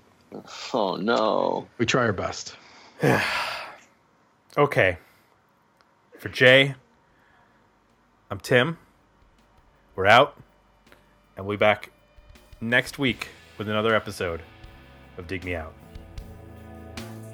[0.72, 1.66] Oh no.
[1.78, 2.57] we try our best.
[4.59, 4.98] Okay.
[6.18, 6.74] For Jay,
[8.30, 8.78] I'm Tim.
[9.94, 10.36] We're out.
[11.36, 11.92] And we'll be back
[12.61, 13.28] next week
[13.59, 14.42] with another episode
[15.16, 15.72] of Dig Me Out.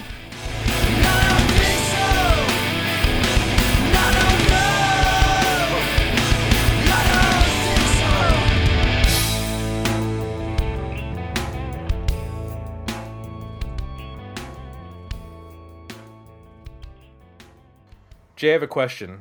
[18.41, 19.21] Jay, I have a question.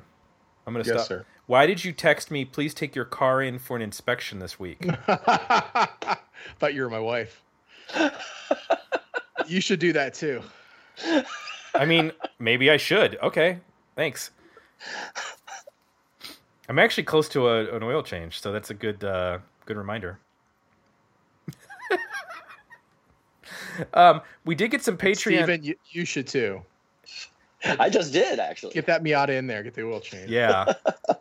[0.69, 1.07] I'm gonna Yes, stop.
[1.07, 1.25] sir.
[1.47, 2.45] Why did you text me?
[2.45, 4.85] Please take your car in for an inspection this week.
[5.07, 6.19] Thought
[6.75, 7.41] you were my wife.
[9.47, 10.43] you should do that too.
[11.73, 13.17] I mean, maybe I should.
[13.23, 13.61] Okay,
[13.95, 14.29] thanks.
[16.67, 20.19] I'm actually close to a, an oil change, so that's a good uh, good reminder.
[23.95, 25.17] um, we did get some Patreon.
[25.17, 26.61] Steven, you, you should too.
[27.63, 28.73] I just did actually.
[28.73, 29.63] Get that Miata in there.
[29.63, 30.29] Get the oil change.
[30.29, 30.73] Yeah,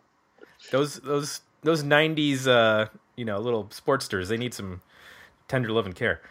[0.71, 4.27] those those those '90s, uh, you know, little sportsters.
[4.27, 4.81] They need some
[5.47, 6.21] tender love and care.